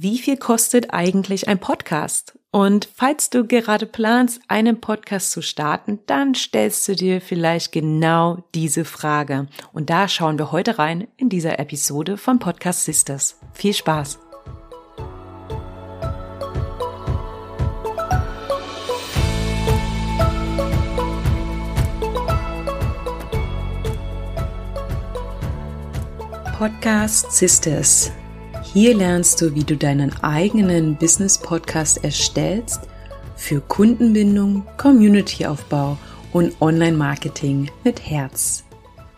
Wie 0.00 0.18
viel 0.18 0.36
kostet 0.36 0.94
eigentlich 0.94 1.48
ein 1.48 1.58
Podcast? 1.58 2.38
Und 2.52 2.88
falls 2.94 3.30
du 3.30 3.44
gerade 3.44 3.84
planst, 3.84 4.40
einen 4.46 4.80
Podcast 4.80 5.32
zu 5.32 5.42
starten, 5.42 5.98
dann 6.06 6.36
stellst 6.36 6.86
du 6.86 6.94
dir 6.94 7.20
vielleicht 7.20 7.72
genau 7.72 8.44
diese 8.54 8.84
Frage. 8.84 9.48
Und 9.72 9.90
da 9.90 10.06
schauen 10.06 10.38
wir 10.38 10.52
heute 10.52 10.78
rein 10.78 11.08
in 11.16 11.28
dieser 11.28 11.58
Episode 11.58 12.16
von 12.16 12.38
Podcast 12.38 12.84
Sisters. 12.84 13.40
Viel 13.52 13.74
Spaß! 13.74 14.20
Podcast 26.56 27.32
Sisters 27.32 28.12
hier 28.72 28.94
lernst 28.94 29.40
du, 29.40 29.54
wie 29.54 29.64
du 29.64 29.76
deinen 29.76 30.12
eigenen 30.22 30.96
Business-Podcast 30.96 32.04
erstellst 32.04 32.82
für 33.34 33.60
Kundenbindung, 33.62 34.66
Community-Aufbau 34.76 35.96
und 36.32 36.60
Online-Marketing 36.60 37.70
mit 37.82 38.04
Herz. 38.04 38.64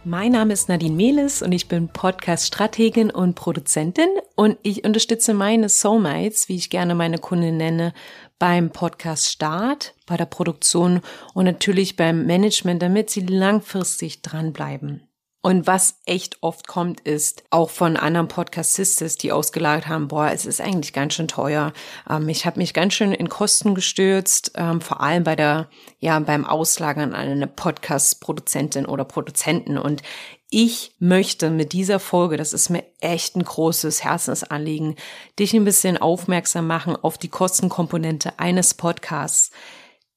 Mein 0.04 0.32
Name 0.32 0.52
ist 0.52 0.68
Nadine 0.68 0.94
Mehles 0.94 1.42
und 1.42 1.52
ich 1.52 1.66
bin 1.66 1.88
Podcast-Strategin 1.88 3.10
und 3.10 3.34
Produzentin 3.34 4.08
und 4.36 4.56
ich 4.62 4.84
unterstütze 4.84 5.34
meine 5.34 5.68
Soulmates, 5.68 6.48
wie 6.48 6.56
ich 6.56 6.70
gerne 6.70 6.94
meine 6.94 7.18
Kunden 7.18 7.56
nenne, 7.56 7.92
beim 8.38 8.70
Podcast-Start, 8.70 9.94
bei 10.06 10.16
der 10.16 10.26
Produktion 10.26 11.00
und 11.34 11.44
natürlich 11.44 11.96
beim 11.96 12.24
Management, 12.24 12.82
damit 12.82 13.10
sie 13.10 13.26
langfristig 13.26 14.22
dranbleiben. 14.22 15.09
Und 15.42 15.66
was 15.66 16.00
echt 16.04 16.36
oft 16.42 16.68
kommt, 16.68 17.00
ist 17.00 17.44
auch 17.48 17.70
von 17.70 17.96
anderen 17.96 18.28
Podcastistes, 18.28 19.16
die 19.16 19.32
ausgelagert 19.32 19.88
haben, 19.88 20.08
boah, 20.08 20.30
es 20.30 20.44
ist 20.44 20.60
eigentlich 20.60 20.92
ganz 20.92 21.14
schön 21.14 21.28
teuer. 21.28 21.72
Ähm, 22.08 22.28
ich 22.28 22.44
habe 22.44 22.58
mich 22.58 22.74
ganz 22.74 22.92
schön 22.92 23.12
in 23.12 23.30
Kosten 23.30 23.74
gestürzt, 23.74 24.52
ähm, 24.56 24.82
vor 24.82 25.00
allem 25.00 25.24
bei 25.24 25.36
der, 25.36 25.70
ja, 25.98 26.18
beim 26.18 26.44
Auslagern 26.44 27.14
an 27.14 27.26
eine 27.26 27.46
Podcast-Produzentin 27.46 28.84
oder 28.84 29.04
Produzenten. 29.06 29.78
Und 29.78 30.02
ich 30.50 30.94
möchte 30.98 31.48
mit 31.48 31.72
dieser 31.72 32.00
Folge, 32.00 32.36
das 32.36 32.52
ist 32.52 32.68
mir 32.68 32.84
echt 33.00 33.34
ein 33.34 33.44
großes 33.44 34.04
Herzensanliegen, 34.04 34.96
dich 35.38 35.54
ein 35.54 35.64
bisschen 35.64 35.96
aufmerksam 35.96 36.66
machen 36.66 36.96
auf 36.96 37.16
die 37.16 37.28
Kostenkomponente 37.28 38.38
eines 38.38 38.74
Podcasts. 38.74 39.52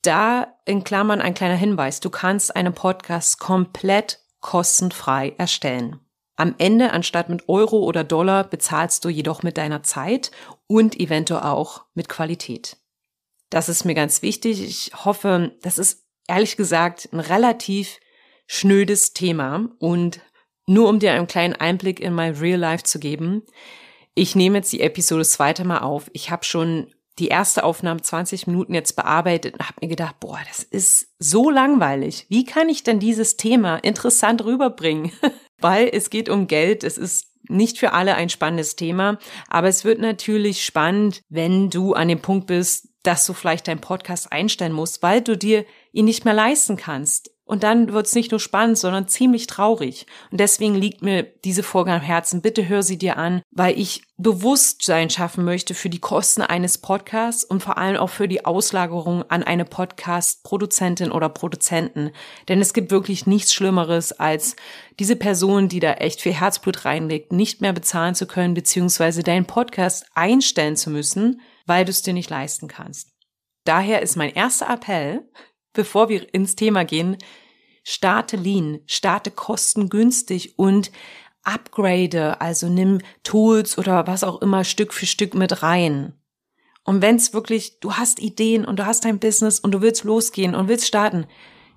Da 0.02 0.48
in 0.66 0.84
Klammern 0.84 1.22
ein 1.22 1.34
kleiner 1.34 1.56
Hinweis. 1.56 2.02
Du 2.02 2.10
kannst 2.10 2.54
einen 2.58 2.74
Podcast 2.74 3.40
komplett 3.40 4.20
kostenfrei 4.44 5.34
erstellen. 5.40 6.00
Am 6.36 6.54
Ende, 6.60 6.92
anstatt 6.92 7.30
mit 7.30 7.50
Euro 7.50 7.80
oder 7.80 8.04
Dollar, 8.04 8.44
bezahlst 8.44 9.04
du 9.06 9.10
jedoch 9.10 9.42
mit 9.42 9.58
deiner 9.58 9.82
Zeit 9.82 10.30
und 10.68 11.00
eventuell 11.00 11.44
auch 11.44 11.86
mit 11.96 12.10
Qualität. 12.10 12.78
Das 13.50 13.70
ist 13.70 13.86
mir 13.86 13.96
ganz 13.96 14.22
wichtig. 14.22 14.64
Ich 14.64 14.92
hoffe, 15.06 15.56
das 15.62 15.78
ist 15.78 16.06
ehrlich 16.28 16.58
gesagt 16.58 17.10
ein 17.12 17.20
relativ 17.20 18.00
schnödes 18.46 19.14
Thema 19.14 19.70
und 19.80 20.22
nur 20.68 20.90
um 20.90 21.00
dir 21.00 21.14
einen 21.14 21.28
kleinen 21.28 21.56
Einblick 21.56 22.00
in 22.00 22.14
mein 22.14 22.36
Real 22.36 22.60
Life 22.60 22.84
zu 22.84 23.00
geben. 23.00 23.44
Ich 24.16 24.36
nehme 24.36 24.60
jetzt 24.60 24.74
die 24.74 24.82
Episode 24.82 25.24
zweite 25.24 25.66
Mal 25.66 25.80
auf. 25.80 26.10
Ich 26.14 26.32
habe 26.32 26.44
schon 26.44 26.94
die 27.20 27.28
erste 27.28 27.64
Aufnahme 27.64 28.02
20 28.02 28.48
Minuten 28.48 28.74
jetzt 28.74 28.96
bearbeitet 28.96 29.54
und 29.54 29.68
habe 29.68 29.78
mir 29.82 29.88
gedacht, 29.88 30.20
boah, 30.20 30.40
das 30.48 30.64
ist 30.64 31.10
so 31.20 31.50
langweilig. 31.50 32.26
Wie 32.30 32.44
kann 32.44 32.70
ich 32.70 32.84
denn 32.84 33.00
dieses 33.00 33.38
Thema 33.38 33.78
interessant 33.78 34.44
rüberbringen? 34.44 35.12
Weil 35.60 35.90
es 35.92 36.10
geht 36.10 36.30
um 36.30 36.48
Geld, 36.48 36.84
es 36.84 36.98
ist 36.98 37.28
nicht 37.50 37.78
für 37.78 37.94
alle 37.94 38.16
ein 38.16 38.30
spannendes 38.30 38.76
Thema, 38.76 39.20
aber 39.48 39.68
es 39.68 39.84
wird 39.84 40.00
natürlich 40.00 40.64
spannend, 40.66 41.22
wenn 41.30 41.70
du 41.70 41.94
an 41.94 42.08
dem 42.08 42.22
Punkt 42.22 42.48
bist, 42.48 42.90
dass 43.04 43.26
du 43.26 43.34
vielleicht 43.34 43.68
deinen 43.68 43.82
Podcast 43.82 44.32
einstellen 44.32 44.72
musst, 44.72 45.04
weil 45.04 45.22
du 45.22 45.38
dir 45.38 45.66
ihn 45.92 46.06
nicht 46.06 46.26
mehr 46.26 46.34
leisten 46.34 46.78
kannst. 46.78 47.33
Und 47.54 47.62
dann 47.62 47.94
wird 47.94 48.08
es 48.08 48.16
nicht 48.16 48.32
nur 48.32 48.40
spannend, 48.40 48.80
sondern 48.80 49.08
ziemlich 49.08 49.46
traurig. 49.46 50.08
Und 50.32 50.40
deswegen 50.40 50.74
liegt 50.74 51.04
mir 51.04 51.22
diese 51.22 51.62
Folge 51.62 51.92
am 51.92 52.02
Herzen. 52.02 52.42
Bitte 52.42 52.68
hör 52.68 52.82
sie 52.82 52.98
dir 52.98 53.16
an, 53.18 53.44
weil 53.52 53.78
ich 53.78 54.02
Bewusstsein 54.18 55.12
schaffen 55.12 55.46
möchte 55.46 55.76
für 55.76 55.92
die 55.92 56.00
Kosten 56.00 56.42
eines 56.42 56.80
Podcasts 56.80 57.44
und 57.44 57.62
vor 57.62 57.78
allem 57.78 57.98
auch 57.98 58.10
für 58.10 58.28
die 58.28 58.44
Auslagerung 58.44 59.22
an 59.30 59.44
eine 59.44 59.66
Podcast-Produzentin 59.66 61.12
oder 61.12 61.30
Produzenten. 61.30 62.10
Denn 62.48 62.60
es 62.60 62.74
gibt 62.74 62.90
wirklich 62.90 63.28
nichts 63.28 63.54
Schlimmeres, 63.54 64.14
als 64.14 64.56
diese 64.98 65.16
Person, 65.16 65.70
die 65.70 65.80
da 65.80 65.94
echt 65.94 66.22
viel 66.22 66.34
Herzblut 66.34 66.86
reinlegt, 66.86 67.34
nicht 67.34 67.62
mehr 67.62 67.74
bezahlen 67.74 68.16
zu 68.16 68.26
können, 68.26 68.56
beziehungsweise 68.56 69.22
deinen 69.22 69.46
Podcast 69.46 70.08
einstellen 70.16 70.76
zu 70.76 70.90
müssen, 70.90 71.40
weil 71.68 71.86
du 71.86 71.92
es 71.92 72.02
dir 72.02 72.16
nicht 72.16 72.32
leisten 72.32 72.68
kannst. 72.68 73.12
Daher 73.64 74.02
ist 74.02 74.16
mein 74.16 74.34
erster 74.34 74.72
Appell, 74.72 75.30
bevor 75.74 76.10
wir 76.10 76.34
ins 76.34 76.56
Thema 76.56 76.84
gehen, 76.84 77.18
starte 77.84 78.38
lean, 78.38 78.80
starte 78.86 79.32
kostengünstig 79.32 80.58
und 80.58 80.92
upgrade, 81.44 82.40
also 82.42 82.70
nimm 82.70 83.00
Tools 83.24 83.78
oder 83.78 84.08
was 84.08 84.24
auch 84.24 84.42
immer 84.42 84.64
Stück 84.64 84.94
für 84.94 85.06
Stück 85.06 85.34
mit 85.34 85.62
rein. 85.62 86.14
Und 86.86 87.02
wenn 87.02 87.16
es 87.16 87.34
wirklich, 87.34 87.80
du 87.80 87.94
hast 87.94 88.20
Ideen 88.20 88.66
und 88.66 88.78
du 88.78 88.86
hast 88.86 89.06
dein 89.06 89.20
Business 89.20 89.60
und 89.60 89.72
du 89.72 89.82
willst 89.82 90.04
losgehen 90.04 90.56
und 90.56 90.68
willst 90.68 90.88
starten, 90.88 91.26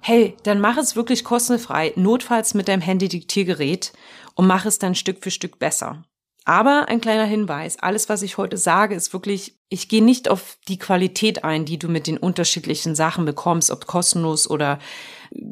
hey, 0.00 0.36
dann 0.42 0.60
mach 0.60 0.76
es 0.76 0.96
wirklich 0.96 1.24
kostenfrei, 1.24 1.92
notfalls 1.96 2.54
mit 2.54 2.68
deinem 2.68 2.80
Handy-Diktiergerät 2.80 3.92
und 4.34 4.46
mach 4.46 4.66
es 4.66 4.78
dann 4.78 4.94
Stück 4.94 5.22
für 5.22 5.30
Stück 5.30 5.58
besser. 5.58 6.04
Aber 6.44 6.86
ein 6.88 7.00
kleiner 7.00 7.24
Hinweis, 7.24 7.76
alles, 7.80 8.08
was 8.08 8.22
ich 8.22 8.36
heute 8.36 8.56
sage, 8.56 8.94
ist 8.94 9.12
wirklich, 9.12 9.58
ich 9.68 9.88
gehe 9.88 10.04
nicht 10.04 10.28
auf 10.28 10.58
die 10.68 10.78
Qualität 10.78 11.42
ein, 11.42 11.64
die 11.64 11.76
du 11.76 11.88
mit 11.88 12.06
den 12.06 12.18
unterschiedlichen 12.18 12.94
Sachen 12.94 13.24
bekommst, 13.24 13.72
ob 13.72 13.86
kostenlos 13.86 14.48
oder 14.48 14.78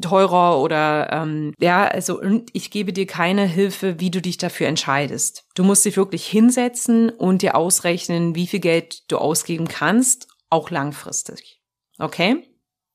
teurer 0.00 0.60
oder 0.60 1.12
ähm, 1.12 1.54
ja, 1.58 1.86
also 1.86 2.20
und 2.20 2.50
ich 2.52 2.70
gebe 2.70 2.92
dir 2.92 3.06
keine 3.06 3.46
Hilfe, 3.46 4.00
wie 4.00 4.10
du 4.10 4.20
dich 4.20 4.38
dafür 4.38 4.68
entscheidest. 4.68 5.44
Du 5.54 5.64
musst 5.64 5.84
dich 5.84 5.96
wirklich 5.96 6.26
hinsetzen 6.26 7.10
und 7.10 7.42
dir 7.42 7.54
ausrechnen, 7.54 8.34
wie 8.34 8.46
viel 8.46 8.60
Geld 8.60 9.10
du 9.10 9.18
ausgeben 9.18 9.68
kannst, 9.68 10.28
auch 10.50 10.70
langfristig. 10.70 11.60
Okay? 11.98 12.44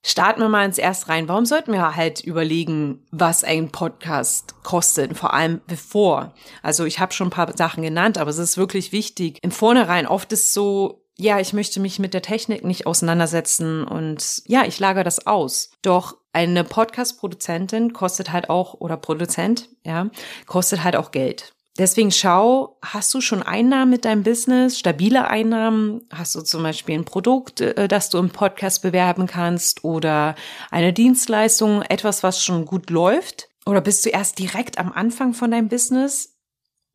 Starten 0.01 0.39
wir 0.39 0.47
mal 0.47 0.65
ins 0.65 0.77
Erst 0.77 1.09
rein. 1.09 1.27
Warum 1.27 1.45
sollten 1.45 1.73
wir 1.73 1.95
halt 1.95 2.21
überlegen, 2.21 3.05
was 3.11 3.43
ein 3.43 3.69
Podcast 3.69 4.55
kostet? 4.63 5.17
Vor 5.17 5.33
allem 5.33 5.59
bevor. 5.67 6.33
Also 6.63 6.85
ich 6.85 6.99
habe 6.99 7.11
schon 7.11 7.27
ein 7.27 7.31
paar 7.31 7.55
Sachen 7.57 7.83
genannt, 7.83 8.17
aber 8.17 8.29
es 8.29 8.37
ist 8.37 8.57
wirklich 8.57 8.93
wichtig. 8.93 9.39
Im 9.41 9.51
Vornherein 9.51 10.07
oft 10.07 10.31
ist 10.31 10.53
so, 10.53 11.05
ja, 11.17 11.41
ich 11.41 11.51
möchte 11.51 11.81
mich 11.81 11.99
mit 11.99 12.13
der 12.13 12.21
Technik 12.21 12.63
nicht 12.63 12.87
auseinandersetzen 12.87 13.83
und 13.83 14.41
ja, 14.45 14.63
ich 14.65 14.79
lagere 14.79 15.03
das 15.03 15.27
aus. 15.27 15.71
Doch 15.81 16.15
eine 16.33 16.63
Podcast-Produzentin 16.63 17.93
kostet 17.93 18.31
halt 18.31 18.49
auch, 18.49 18.75
oder 18.75 18.97
Produzent, 18.97 19.69
ja, 19.83 20.09
kostet 20.45 20.83
halt 20.83 20.95
auch 20.95 21.11
Geld. 21.11 21.53
Deswegen 21.77 22.11
schau, 22.11 22.77
hast 22.81 23.13
du 23.13 23.21
schon 23.21 23.41
Einnahmen 23.41 23.89
mit 23.89 24.03
deinem 24.03 24.23
Business, 24.23 24.77
stabile 24.77 25.29
Einnahmen? 25.29 26.01
Hast 26.11 26.35
du 26.35 26.41
zum 26.41 26.61
Beispiel 26.61 26.95
ein 26.95 27.05
Produkt, 27.05 27.61
äh, 27.61 27.87
das 27.87 28.09
du 28.09 28.17
im 28.17 28.31
Podcast 28.31 28.81
bewerben 28.81 29.27
kannst 29.27 29.85
oder 29.85 30.35
eine 30.71 30.91
Dienstleistung, 30.91 31.81
etwas, 31.83 32.21
was 32.21 32.43
schon 32.43 32.65
gut 32.65 32.89
läuft? 32.89 33.47
Oder 33.65 33.79
bist 33.79 34.05
du 34.05 34.09
erst 34.09 34.39
direkt 34.39 34.77
am 34.77 34.91
Anfang 34.91 35.33
von 35.33 35.51
deinem 35.51 35.69
Business? 35.69 36.35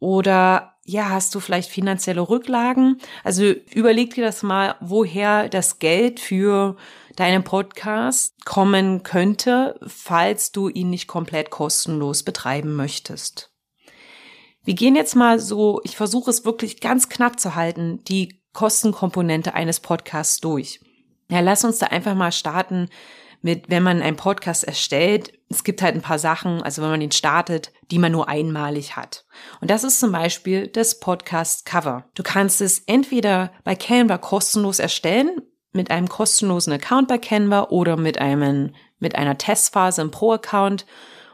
Oder 0.01 0.75
ja, 0.85 1.09
hast 1.09 1.35
du 1.35 1.41
vielleicht 1.41 1.71
finanzielle 1.71 2.29
Rücklagen? 2.29 3.01
Also 3.23 3.45
überleg 3.73 4.13
dir 4.13 4.25
das 4.25 4.43
mal, 4.43 4.75
woher 4.81 5.49
das 5.49 5.79
Geld 5.79 6.21
für 6.21 6.77
deinen 7.17 7.45
Podcast 7.45 8.35
kommen 8.45 9.03
könnte, 9.03 9.79
falls 9.87 10.53
du 10.53 10.69
ihn 10.69 10.91
nicht 10.91 11.07
komplett 11.07 11.51
kostenlos 11.51 12.23
betreiben 12.23 12.75
möchtest. 12.75 13.51
Wir 14.65 14.75
gehen 14.75 14.97
jetzt 14.97 15.15
mal 15.15 15.39
so, 15.39 15.81
ich 15.85 15.97
versuche 15.97 16.31
es 16.31 16.45
wirklich 16.45 16.81
ganz 16.81 17.09
knapp 17.09 17.39
zu 17.39 17.55
halten, 17.55 18.03
die 18.05 18.41
Kostenkomponente 18.55 19.55
eines 19.55 19.81
Podcasts 19.81 20.41
durch. 20.41 20.81
Ja, 21.31 21.41
lass 21.41 21.65
uns 21.65 21.79
da 21.79 21.87
einfach 21.87 22.15
mal 22.15 22.33
starten 22.33 22.89
mit, 23.43 23.69
wenn 23.69 23.83
man 23.83 24.01
einen 24.01 24.17
Podcast 24.17 24.65
erstellt. 24.65 25.33
Es 25.51 25.65
gibt 25.65 25.83
halt 25.83 25.95
ein 25.95 26.03
paar 26.03 26.19
Sachen, 26.19 26.63
also 26.63 26.81
wenn 26.81 26.89
man 26.89 27.03
ihn 27.03 27.13
startet, 27.13 27.73
die 27.91 27.99
man 27.99 28.13
nur 28.13 28.29
einmalig 28.29 28.97
hat. 28.97 29.27
Und 29.61 29.71
das 29.71 29.85
ist 29.85 30.01
zum 30.01 30.13
Beispiel 30.13 30.69
das 30.69 30.99
Podcast 30.99 31.67
Cover. 31.67 32.09
Du 32.15 32.23
kannst 32.23 32.63
es 32.63 32.79
entweder 32.87 33.53
bei 33.65 33.75
Canva 33.75 34.17
kostenlos 34.17 34.79
erstellen, 34.79 35.43
mit 35.75 35.91
einem 35.91 36.09
kostenlosen 36.09 36.73
Account 36.73 37.09
bei 37.09 37.19
Canva 37.19 37.65
oder 37.65 37.97
mit 37.97 38.19
einem, 38.19 38.75
mit 38.99 39.17
einer 39.17 39.37
Testphase 39.37 40.01
im 40.01 40.11
Pro-Account. 40.11 40.87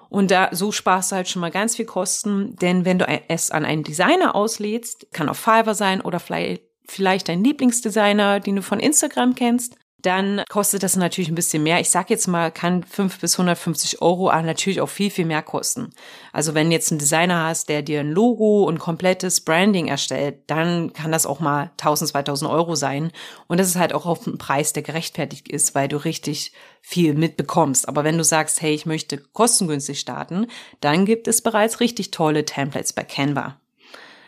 Und 0.08 0.30
da, 0.32 0.48
so 0.50 0.72
sparst 0.72 1.12
du 1.12 1.16
halt 1.16 1.28
schon 1.28 1.40
mal 1.40 1.52
ganz 1.52 1.76
viel 1.76 1.84
Kosten, 1.84 2.56
denn 2.56 2.84
wenn 2.84 2.98
du 2.98 3.06
es 3.28 3.52
an 3.52 3.64
einen 3.64 3.84
Designer 3.84 4.34
auslädst, 4.34 5.12
kann 5.12 5.28
auch 5.28 5.36
Fiverr 5.36 5.74
sein 5.74 6.00
oder 6.00 6.18
vielleicht, 6.18 6.62
vielleicht 6.86 7.28
dein 7.28 7.44
Lieblingsdesigner, 7.44 8.40
den 8.40 8.56
du 8.56 8.62
von 8.62 8.80
Instagram 8.80 9.36
kennst, 9.36 9.76
dann 10.02 10.42
kostet 10.48 10.82
das 10.82 10.96
natürlich 10.96 11.28
ein 11.28 11.34
bisschen 11.34 11.62
mehr. 11.62 11.80
Ich 11.80 11.90
sag 11.90 12.10
jetzt 12.10 12.26
mal, 12.26 12.50
kann 12.50 12.82
5 12.82 13.20
bis 13.20 13.34
150 13.34 14.02
Euro, 14.02 14.30
aber 14.30 14.42
natürlich 14.42 14.80
auch 14.80 14.88
viel, 14.88 15.10
viel 15.10 15.26
mehr 15.26 15.42
kosten. 15.42 15.90
Also 16.32 16.54
wenn 16.54 16.70
jetzt 16.70 16.90
einen 16.90 16.98
Designer 16.98 17.46
hast, 17.46 17.68
der 17.68 17.82
dir 17.82 18.00
ein 18.00 18.10
Logo 18.10 18.64
und 18.64 18.78
komplettes 18.78 19.40
Branding 19.42 19.88
erstellt, 19.88 20.38
dann 20.46 20.92
kann 20.92 21.12
das 21.12 21.26
auch 21.26 21.40
mal 21.40 21.70
1000, 21.78 22.10
2000 22.10 22.50
Euro 22.50 22.74
sein. 22.74 23.12
Und 23.46 23.60
das 23.60 23.68
ist 23.68 23.76
halt 23.76 23.92
auch 23.92 24.06
auf 24.06 24.26
einen 24.26 24.38
Preis, 24.38 24.72
der 24.72 24.82
gerechtfertigt 24.82 25.48
ist, 25.48 25.74
weil 25.74 25.88
du 25.88 25.96
richtig 25.96 26.52
viel 26.80 27.14
mitbekommst. 27.14 27.88
Aber 27.88 28.04
wenn 28.04 28.18
du 28.18 28.24
sagst, 28.24 28.62
hey, 28.62 28.74
ich 28.74 28.86
möchte 28.86 29.18
kostengünstig 29.18 30.00
starten, 30.00 30.46
dann 30.80 31.04
gibt 31.04 31.28
es 31.28 31.42
bereits 31.42 31.80
richtig 31.80 32.10
tolle 32.10 32.44
Templates 32.44 32.92
bei 32.92 33.04
Canva. 33.04 33.60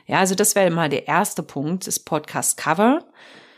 Ja, 0.06 0.18
also 0.18 0.34
das 0.34 0.54
wäre 0.54 0.70
mal 0.70 0.88
der 0.88 1.08
erste 1.08 1.42
Punkt, 1.42 1.86
das 1.86 2.00
Podcast 2.00 2.56
Cover. 2.56 3.04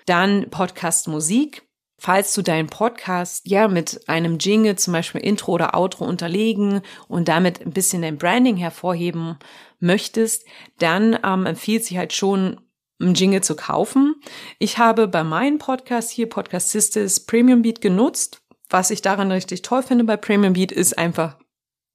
Dann 0.06 0.50
Podcast 0.50 1.08
Musik. 1.08 1.63
Falls 2.04 2.34
du 2.34 2.42
deinen 2.42 2.66
Podcast 2.66 3.48
ja 3.48 3.66
mit 3.66 4.10
einem 4.10 4.36
Jingle, 4.36 4.76
zum 4.76 4.92
Beispiel 4.92 5.22
Intro 5.22 5.52
oder 5.52 5.74
Outro 5.74 6.04
unterlegen 6.04 6.82
und 7.08 7.28
damit 7.28 7.62
ein 7.62 7.70
bisschen 7.70 8.02
dein 8.02 8.18
Branding 8.18 8.58
hervorheben 8.58 9.38
möchtest, 9.80 10.44
dann 10.78 11.18
ähm, 11.24 11.46
empfiehlt 11.46 11.82
sich 11.82 11.96
halt 11.96 12.12
schon, 12.12 12.60
einen 13.00 13.14
Jingle 13.14 13.42
zu 13.42 13.56
kaufen. 13.56 14.16
Ich 14.58 14.76
habe 14.76 15.08
bei 15.08 15.24
meinem 15.24 15.56
Podcast 15.56 16.10
hier, 16.10 16.28
Podcast 16.28 16.72
Sisters, 16.72 17.20
Premium 17.20 17.62
Beat 17.62 17.80
genutzt. 17.80 18.42
Was 18.68 18.90
ich 18.90 19.00
daran 19.00 19.32
richtig 19.32 19.62
toll 19.62 19.82
finde 19.82 20.04
bei 20.04 20.18
Premium 20.18 20.52
Beat 20.52 20.72
ist 20.72 20.98
einfach, 20.98 21.38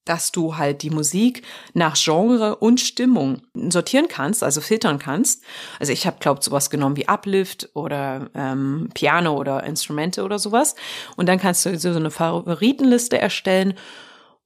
dass 0.09 0.31
du 0.31 0.57
halt 0.57 0.81
die 0.81 0.89
Musik 0.89 1.44
nach 1.75 1.95
Genre 1.95 2.56
und 2.56 2.79
Stimmung 2.79 3.44
sortieren 3.53 4.07
kannst, 4.09 4.44
also 4.44 4.59
filtern 4.59 4.97
kannst. 4.97 5.44
Also 5.79 5.94
ich 5.94 6.07
habe, 6.07 6.17
glaube 6.19 6.41
sowas 6.44 6.71
genommen 6.71 6.97
wie 6.97 7.07
Uplift 7.07 7.69
oder 7.75 8.31
ähm, 8.33 8.89
Piano 8.95 9.38
oder 9.38 9.63
Instrumente 9.63 10.23
oder 10.23 10.39
sowas. 10.39 10.73
Und 11.15 11.29
dann 11.29 11.39
kannst 11.39 11.63
du 11.63 11.77
so 11.77 11.89
eine 11.89 12.09
Favoritenliste 12.09 13.19
erstellen 13.19 13.75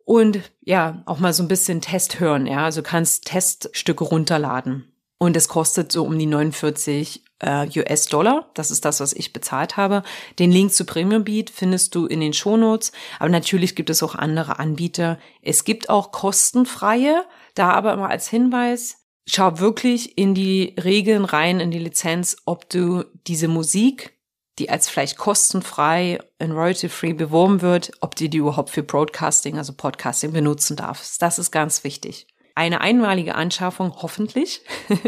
und 0.03 0.41
ja, 0.59 1.01
auch 1.05 1.19
mal 1.19 1.31
so 1.31 1.43
ein 1.43 1.47
bisschen 1.47 1.79
Test 1.79 2.19
hören. 2.19 2.45
Ja, 2.45 2.65
also 2.65 2.81
kannst 2.81 3.25
Teststücke 3.25 4.03
runterladen. 4.03 4.91
Und 5.17 5.37
es 5.37 5.47
kostet 5.47 5.93
so 5.93 6.03
um 6.03 6.19
die 6.19 6.25
49 6.25 7.23
äh, 7.43 7.79
US-Dollar. 7.79 8.49
Das 8.53 8.71
ist 8.71 8.85
das, 8.85 8.99
was 8.99 9.13
ich 9.13 9.33
bezahlt 9.33 9.77
habe. 9.77 10.03
Den 10.39 10.51
Link 10.51 10.73
zu 10.73 10.85
Premium 10.85 11.23
Beat 11.23 11.49
findest 11.49 11.95
du 11.95 12.05
in 12.05 12.19
den 12.19 12.33
Shownotes. 12.33 12.91
Aber 13.19 13.29
natürlich 13.29 13.75
gibt 13.75 13.89
es 13.89 14.01
auch 14.03 14.15
andere 14.15 14.59
Anbieter. 14.59 15.19
Es 15.41 15.63
gibt 15.63 15.89
auch 15.89 16.11
kostenfreie. 16.11 17.23
Da 17.55 17.71
aber 17.71 17.93
immer 17.93 18.09
als 18.09 18.27
Hinweis, 18.27 18.97
schau 19.27 19.59
wirklich 19.59 20.17
in 20.17 20.33
die 20.33 20.75
Regeln 20.83 21.25
rein, 21.25 21.59
in 21.59 21.71
die 21.71 21.79
Lizenz, 21.79 22.37
ob 22.45 22.69
du 22.69 23.03
diese 23.27 23.47
Musik, 23.47 24.17
die 24.57 24.69
als 24.69 24.89
vielleicht 24.89 25.17
kostenfrei 25.17 26.19
in 26.39 26.51
royalty-free 26.51 27.13
beworben 27.13 27.61
wird, 27.61 27.91
ob 28.01 28.15
du 28.15 28.27
die 28.29 28.37
überhaupt 28.37 28.69
für 28.69 28.83
Broadcasting, 28.83 29.57
also 29.57 29.73
Podcasting 29.73 30.31
benutzen 30.31 30.75
darfst. 30.75 31.21
Das 31.21 31.37
ist 31.37 31.51
ganz 31.51 31.83
wichtig 31.83 32.27
eine 32.55 32.81
einmalige 32.81 33.35
Anschaffung, 33.35 33.93
hoffentlich, 34.01 34.61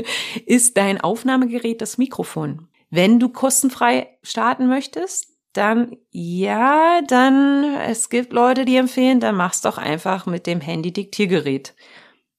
ist 0.45 0.77
dein 0.77 1.01
Aufnahmegerät 1.01 1.81
das 1.81 1.97
Mikrofon. 1.97 2.67
Wenn 2.89 3.19
du 3.19 3.29
kostenfrei 3.29 4.17
starten 4.23 4.67
möchtest, 4.67 5.35
dann 5.53 5.95
ja, 6.11 7.01
dann 7.07 7.75
es 7.87 8.09
gibt 8.09 8.33
Leute, 8.33 8.65
die 8.65 8.75
empfehlen, 8.75 9.19
dann 9.19 9.35
mach's 9.35 9.61
doch 9.61 9.77
einfach 9.77 10.25
mit 10.25 10.47
dem 10.47 10.59
Handy-Diktiergerät. 10.59 11.75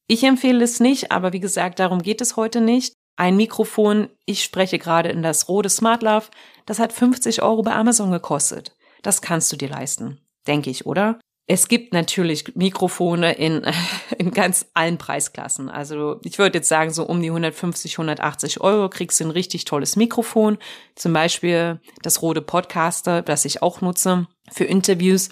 Ich 0.06 0.22
empfehle 0.22 0.62
es 0.62 0.80
nicht, 0.80 1.12
aber 1.12 1.32
wie 1.32 1.40
gesagt, 1.40 1.78
darum 1.78 2.02
geht 2.02 2.20
es 2.20 2.36
heute 2.36 2.60
nicht. 2.60 2.92
Ein 3.16 3.36
Mikrofon, 3.36 4.08
ich 4.26 4.44
spreche 4.44 4.78
gerade 4.78 5.08
in 5.08 5.22
das 5.22 5.48
Rode 5.48 5.70
Smart 5.70 6.02
Love, 6.02 6.26
das 6.66 6.78
hat 6.78 6.92
50 6.92 7.42
Euro 7.42 7.62
bei 7.62 7.72
Amazon 7.72 8.10
gekostet. 8.10 8.76
Das 9.02 9.22
kannst 9.22 9.50
du 9.50 9.56
dir 9.56 9.70
leisten, 9.70 10.20
denke 10.46 10.68
ich, 10.68 10.84
oder? 10.84 11.18
Es 11.48 11.69
gibt 11.69 11.93
natürlich 11.93 12.56
Mikrofone 12.56 13.32
in, 13.34 13.62
in 14.19 14.32
ganz 14.32 14.66
allen 14.75 14.98
Preisklassen. 14.98 15.69
Also 15.69 16.20
ich 16.25 16.38
würde 16.38 16.58
jetzt 16.58 16.69
sagen, 16.69 16.90
so 16.90 17.04
um 17.04 17.22
die 17.22 17.28
150, 17.28 17.94
180 17.94 18.60
Euro 18.60 18.88
kriegst 18.88 19.20
du 19.20 19.25
ein 19.25 19.31
richtig 19.31 19.64
tolles 19.64 19.96
Mikrofon. 19.96 20.58
Zum 20.96 21.12
Beispiel 21.12 21.81
das 22.02 22.20
Rode 22.22 22.43
Podcaster, 22.43 23.22
das 23.22 23.44
ich 23.44 23.62
auch 23.62 23.81
nutze 23.81 24.26
für 24.50 24.64
Interviews. 24.64 25.28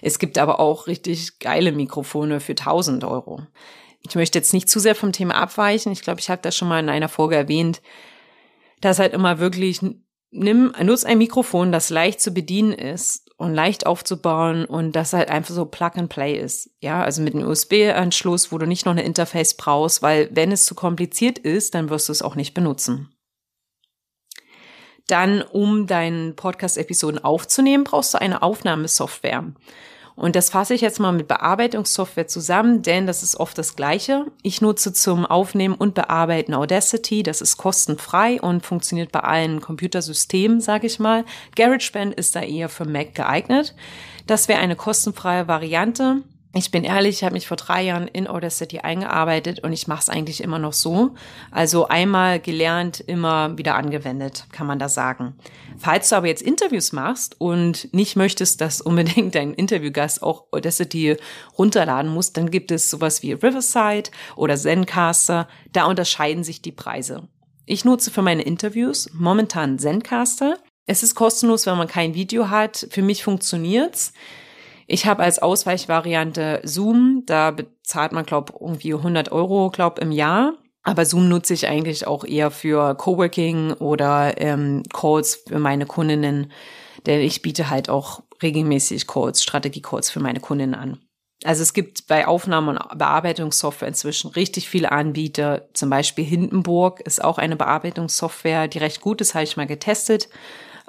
Es 0.00 0.18
gibt 0.18 0.36
aber 0.38 0.58
auch 0.58 0.88
richtig 0.88 1.38
geile 1.38 1.70
Mikrofone 1.70 2.40
für 2.40 2.52
1000 2.52 3.04
Euro. 3.04 3.42
Ich 4.00 4.16
möchte 4.16 4.38
jetzt 4.38 4.52
nicht 4.52 4.68
zu 4.68 4.80
sehr 4.80 4.96
vom 4.96 5.12
Thema 5.12 5.36
abweichen. 5.36 5.92
Ich 5.92 6.02
glaube, 6.02 6.18
ich 6.18 6.28
habe 6.28 6.42
das 6.42 6.56
schon 6.56 6.66
mal 6.66 6.80
in 6.80 6.88
einer 6.88 7.08
Folge 7.08 7.36
erwähnt, 7.36 7.82
dass 8.80 8.98
halt 8.98 9.12
immer 9.12 9.38
wirklich 9.38 9.80
nimm, 10.32 10.74
nutz 10.82 11.04
ein 11.04 11.18
Mikrofon, 11.18 11.70
das 11.70 11.88
leicht 11.88 12.20
zu 12.20 12.32
bedienen 12.32 12.72
ist 12.72 13.31
und 13.42 13.54
leicht 13.54 13.86
aufzubauen 13.86 14.64
und 14.64 14.92
das 14.92 15.12
halt 15.12 15.28
einfach 15.28 15.52
so 15.52 15.64
Plug 15.64 15.90
and 15.96 16.08
Play 16.08 16.38
ist. 16.38 16.70
Ja, 16.80 17.02
also 17.02 17.22
mit 17.22 17.34
einem 17.34 17.48
USB-Anschluss, 17.48 18.52
wo 18.52 18.58
du 18.58 18.66
nicht 18.66 18.86
noch 18.86 18.92
eine 18.92 19.02
Interface 19.02 19.54
brauchst, 19.54 20.00
weil 20.00 20.28
wenn 20.30 20.52
es 20.52 20.64
zu 20.64 20.76
kompliziert 20.76 21.40
ist, 21.40 21.74
dann 21.74 21.90
wirst 21.90 22.08
du 22.08 22.12
es 22.12 22.22
auch 22.22 22.36
nicht 22.36 22.54
benutzen. 22.54 23.12
Dann, 25.08 25.42
um 25.42 25.88
deinen 25.88 26.36
Podcast-Episoden 26.36 27.24
aufzunehmen, 27.24 27.82
brauchst 27.82 28.14
du 28.14 28.20
eine 28.20 28.42
Aufnahmesoftware. 28.42 29.52
Und 30.14 30.36
das 30.36 30.50
fasse 30.50 30.74
ich 30.74 30.80
jetzt 30.82 31.00
mal 31.00 31.12
mit 31.12 31.28
Bearbeitungssoftware 31.28 32.26
zusammen, 32.26 32.82
denn 32.82 33.06
das 33.06 33.22
ist 33.22 33.36
oft 33.36 33.56
das 33.56 33.76
Gleiche. 33.76 34.26
Ich 34.42 34.60
nutze 34.60 34.92
zum 34.92 35.24
Aufnehmen 35.24 35.74
und 35.74 35.94
Bearbeiten 35.94 36.54
Audacity. 36.54 37.22
Das 37.22 37.40
ist 37.40 37.56
kostenfrei 37.56 38.40
und 38.40 38.64
funktioniert 38.64 39.10
bei 39.12 39.20
allen 39.20 39.60
Computersystemen, 39.60 40.60
sage 40.60 40.86
ich 40.86 40.98
mal. 40.98 41.24
GarageBand 41.56 42.14
ist 42.14 42.36
da 42.36 42.40
eher 42.40 42.68
für 42.68 42.84
Mac 42.84 43.14
geeignet. 43.14 43.74
Das 44.26 44.48
wäre 44.48 44.60
eine 44.60 44.76
kostenfreie 44.76 45.48
Variante. 45.48 46.22
Ich 46.54 46.70
bin 46.70 46.84
ehrlich, 46.84 47.16
ich 47.16 47.24
habe 47.24 47.32
mich 47.32 47.48
vor 47.48 47.56
drei 47.56 47.82
Jahren 47.82 48.08
in 48.08 48.28
Audacity 48.28 48.80
eingearbeitet 48.80 49.60
und 49.60 49.72
ich 49.72 49.88
mache 49.88 50.00
es 50.02 50.08
eigentlich 50.10 50.42
immer 50.42 50.58
noch 50.58 50.74
so. 50.74 51.14
Also 51.50 51.88
einmal 51.88 52.40
gelernt, 52.40 53.00
immer 53.00 53.56
wieder 53.56 53.74
angewendet, 53.74 54.44
kann 54.52 54.66
man 54.66 54.78
da 54.78 54.90
sagen. 54.90 55.34
Falls 55.78 56.10
du 56.10 56.16
aber 56.16 56.26
jetzt 56.26 56.42
Interviews 56.42 56.92
machst 56.92 57.40
und 57.40 57.92
nicht 57.94 58.16
möchtest, 58.16 58.60
dass 58.60 58.82
unbedingt 58.82 59.34
dein 59.34 59.54
Interviewgast 59.54 60.22
auch 60.22 60.44
Audacity 60.52 61.16
runterladen 61.56 62.12
muss, 62.12 62.34
dann 62.34 62.50
gibt 62.50 62.70
es 62.70 62.90
sowas 62.90 63.22
wie 63.22 63.32
Riverside 63.32 64.10
oder 64.36 64.56
Zencaster. 64.56 65.48
Da 65.72 65.86
unterscheiden 65.86 66.44
sich 66.44 66.60
die 66.60 66.72
Preise. 66.72 67.28
Ich 67.64 67.86
nutze 67.86 68.10
für 68.10 68.22
meine 68.22 68.42
Interviews 68.42 69.08
momentan 69.14 69.78
Zencaster. 69.78 70.58
Es 70.84 71.02
ist 71.02 71.14
kostenlos, 71.14 71.64
wenn 71.64 71.78
man 71.78 71.88
kein 71.88 72.14
Video 72.14 72.50
hat. 72.50 72.88
Für 72.90 73.00
mich 73.02 73.24
funktioniert's. 73.24 74.12
Ich 74.92 75.06
habe 75.06 75.22
als 75.22 75.38
Ausweichvariante 75.38 76.60
Zoom, 76.64 77.22
da 77.24 77.50
bezahlt 77.50 78.12
man, 78.12 78.26
glaube 78.26 78.52
irgendwie 78.60 78.92
100 78.92 79.32
Euro, 79.32 79.70
glaube 79.70 80.02
im 80.02 80.12
Jahr. 80.12 80.52
Aber 80.82 81.06
Zoom 81.06 81.30
nutze 81.30 81.54
ich 81.54 81.66
eigentlich 81.66 82.06
auch 82.06 82.24
eher 82.24 82.50
für 82.50 82.94
Coworking 82.94 83.72
oder 83.72 84.38
ähm, 84.38 84.82
Calls 84.92 85.44
für 85.48 85.58
meine 85.58 85.86
Kundinnen, 85.86 86.52
denn 87.06 87.20
ich 87.20 87.40
biete 87.40 87.70
halt 87.70 87.88
auch 87.88 88.22
regelmäßig 88.42 89.06
Calls, 89.06 89.42
Strategie-Calls 89.42 90.10
für 90.10 90.20
meine 90.20 90.40
Kundinnen 90.40 90.74
an. 90.74 90.98
Also 91.42 91.62
es 91.62 91.72
gibt 91.72 92.06
bei 92.06 92.26
Aufnahme- 92.26 92.72
und 92.72 92.98
Bearbeitungssoftware 92.98 93.88
inzwischen 93.88 94.28
richtig 94.32 94.68
viele 94.68 94.92
Anbieter. 94.92 95.68
Zum 95.72 95.88
Beispiel 95.88 96.26
Hindenburg 96.26 97.00
ist 97.00 97.24
auch 97.24 97.38
eine 97.38 97.56
Bearbeitungssoftware, 97.56 98.68
die 98.68 98.78
recht 98.78 99.00
gut 99.00 99.22
ist, 99.22 99.32
habe 99.34 99.44
ich 99.44 99.56
mal 99.56 99.66
getestet. 99.66 100.28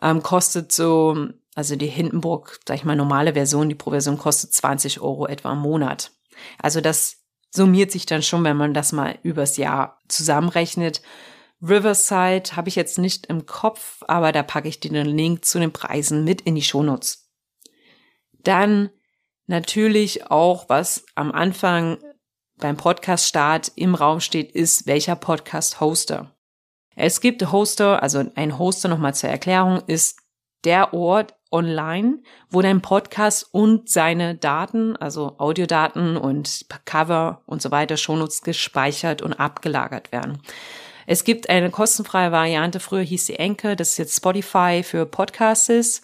Ähm, 0.01 0.21
kostet 0.21 0.73
so 0.73 1.29
also 1.55 1.75
die 1.75 1.87
Hindenburg, 1.87 2.59
sag 2.67 2.77
ich 2.77 2.83
mal, 2.83 2.95
normale 2.95 3.33
Version, 3.33 3.69
die 3.69 3.75
Pro-Version 3.75 4.17
kostet 4.17 4.53
20 4.53 5.01
Euro 5.01 5.27
etwa 5.27 5.53
im 5.53 5.59
Monat. 5.59 6.11
Also 6.59 6.81
das 6.81 7.17
summiert 7.51 7.91
sich 7.91 8.05
dann 8.05 8.23
schon, 8.23 8.43
wenn 8.43 8.57
man 8.57 8.73
das 8.73 8.91
mal 8.91 9.17
übers 9.21 9.57
Jahr 9.57 10.01
zusammenrechnet. 10.07 11.01
Riverside 11.61 12.55
habe 12.55 12.69
ich 12.69 12.75
jetzt 12.75 12.97
nicht 12.97 13.27
im 13.27 13.45
Kopf, 13.45 14.01
aber 14.07 14.31
da 14.31 14.43
packe 14.43 14.67
ich 14.67 14.79
dir 14.79 14.91
den 14.91 15.05
Link 15.05 15.45
zu 15.45 15.59
den 15.59 15.71
Preisen 15.71 16.23
mit 16.23 16.41
in 16.41 16.55
die 16.55 16.61
Shownotes. 16.61 17.29
Dann 18.43 18.89
natürlich 19.45 20.29
auch, 20.29 20.67
was 20.67 21.05
am 21.15 21.31
Anfang 21.31 21.99
beim 22.57 22.77
Podcast-Start 22.77 23.71
im 23.75 23.95
Raum 23.95 24.19
steht, 24.19 24.51
ist, 24.51 24.87
welcher 24.87 25.15
Podcast-Hoster. 25.15 26.35
Es 26.95 27.21
gibt 27.21 27.51
Hoster, 27.51 28.03
also 28.03 28.23
ein 28.35 28.57
Hoster 28.57 28.89
nochmal 28.89 29.15
zur 29.15 29.29
Erklärung, 29.29 29.81
ist 29.87 30.19
der 30.63 30.93
Ort 30.93 31.33
online, 31.53 32.19
wo 32.49 32.61
dein 32.61 32.81
Podcast 32.81 33.47
und 33.51 33.87
seine 33.87 34.35
Daten, 34.35 34.97
also 34.97 35.35
Audiodaten 35.37 36.17
und 36.17 36.65
Cover 36.85 37.41
und 37.45 37.61
so 37.61 37.71
weiter, 37.71 37.95
Shownotes 37.95 38.41
gespeichert 38.41 39.21
und 39.21 39.33
abgelagert 39.33 40.11
werden. 40.11 40.39
Es 41.05 41.23
gibt 41.23 41.49
eine 41.49 41.69
kostenfreie 41.69 42.31
Variante, 42.31 42.79
früher 42.79 43.03
hieß 43.03 43.27
sie 43.27 43.35
Enke, 43.35 43.75
das 43.75 43.91
ist 43.91 43.97
jetzt 43.97 44.17
Spotify 44.17 44.81
für 44.83 45.05
Podcasts. 45.05 46.01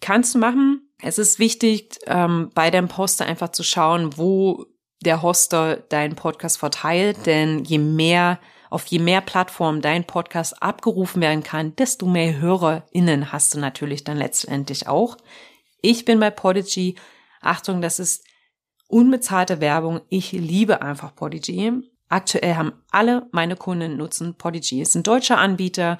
Kannst 0.00 0.34
du 0.34 0.38
machen. 0.38 0.82
Es 1.02 1.18
ist 1.18 1.38
wichtig, 1.38 1.98
ähm, 2.06 2.50
bei 2.54 2.70
deinem 2.70 2.88
Poster 2.88 3.26
einfach 3.26 3.50
zu 3.50 3.62
schauen, 3.62 4.16
wo 4.16 4.66
der 5.04 5.22
Hoster 5.22 5.76
deinen 5.76 6.16
Podcast 6.16 6.58
verteilt, 6.58 7.26
denn 7.26 7.64
je 7.64 7.78
mehr 7.78 8.38
auf 8.70 8.86
je 8.86 8.98
mehr 8.98 9.20
Plattformen 9.20 9.80
dein 9.80 10.04
Podcast 10.04 10.62
abgerufen 10.62 11.22
werden 11.22 11.42
kann, 11.42 11.74
desto 11.76 12.06
mehr 12.06 12.38
HörerInnen 12.38 13.32
hast 13.32 13.54
du 13.54 13.58
natürlich 13.58 14.04
dann 14.04 14.16
letztendlich 14.16 14.88
auch. 14.88 15.16
Ich 15.82 16.04
bin 16.04 16.20
bei 16.20 16.30
Podigy. 16.30 16.96
Achtung, 17.40 17.80
das 17.80 17.98
ist 17.98 18.24
unbezahlte 18.88 19.60
Werbung. 19.60 20.00
Ich 20.08 20.32
liebe 20.32 20.82
einfach 20.82 21.14
Podigy. 21.14 21.72
Aktuell 22.08 22.54
haben 22.54 22.72
alle 22.90 23.26
meine 23.32 23.56
Kunden 23.56 23.96
nutzen 23.96 24.34
Podigy. 24.36 24.80
Es 24.80 24.90
ist 24.90 24.94
ein 24.96 25.02
deutscher 25.02 25.38
Anbieter 25.38 25.98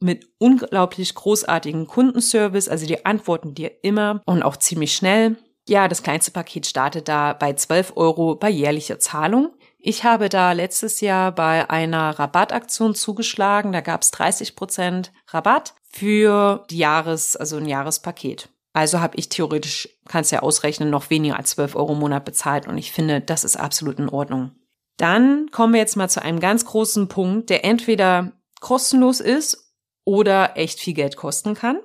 mit 0.00 0.28
unglaublich 0.38 1.14
großartigen 1.14 1.86
Kundenservice. 1.86 2.68
Also 2.68 2.86
die 2.86 3.04
antworten 3.04 3.54
dir 3.54 3.72
immer 3.82 4.22
und 4.24 4.42
auch 4.42 4.56
ziemlich 4.56 4.94
schnell. 4.94 5.36
Ja, 5.68 5.88
das 5.88 6.02
kleinste 6.02 6.30
Paket 6.30 6.66
startet 6.66 7.08
da 7.08 7.32
bei 7.32 7.52
12 7.52 7.92
Euro 7.96 8.36
bei 8.36 8.48
jährlicher 8.48 8.98
Zahlung. 8.98 9.50
Ich 9.80 10.02
habe 10.02 10.28
da 10.28 10.52
letztes 10.52 11.00
Jahr 11.00 11.32
bei 11.32 11.70
einer 11.70 12.18
Rabattaktion 12.18 12.94
zugeschlagen. 12.94 13.72
Da 13.72 13.80
gab 13.80 14.02
es 14.02 14.10
30 14.10 14.56
Prozent 14.56 15.12
Rabatt 15.28 15.74
für 15.88 16.64
die 16.68 16.78
Jahres, 16.78 17.36
also 17.36 17.56
ein 17.56 17.66
Jahrespaket. 17.66 18.48
Also 18.72 19.00
habe 19.00 19.16
ich 19.16 19.28
theoretisch, 19.28 19.88
kannst 20.06 20.32
ja 20.32 20.40
ausrechnen, 20.40 20.90
noch 20.90 21.10
weniger 21.10 21.36
als 21.36 21.50
12 21.50 21.76
Euro 21.76 21.92
im 21.92 22.00
Monat 22.00 22.24
bezahlt. 22.24 22.66
Und 22.66 22.76
ich 22.76 22.92
finde, 22.92 23.20
das 23.20 23.44
ist 23.44 23.56
absolut 23.56 23.98
in 23.98 24.08
Ordnung. 24.08 24.52
Dann 24.96 25.50
kommen 25.52 25.72
wir 25.72 25.80
jetzt 25.80 25.96
mal 25.96 26.08
zu 26.08 26.22
einem 26.22 26.40
ganz 26.40 26.64
großen 26.64 27.08
Punkt, 27.08 27.50
der 27.50 27.64
entweder 27.64 28.32
kostenlos 28.60 29.20
ist 29.20 29.74
oder 30.04 30.56
echt 30.56 30.80
viel 30.80 30.94
Geld 30.94 31.16
kosten 31.16 31.54
kann. 31.54 31.80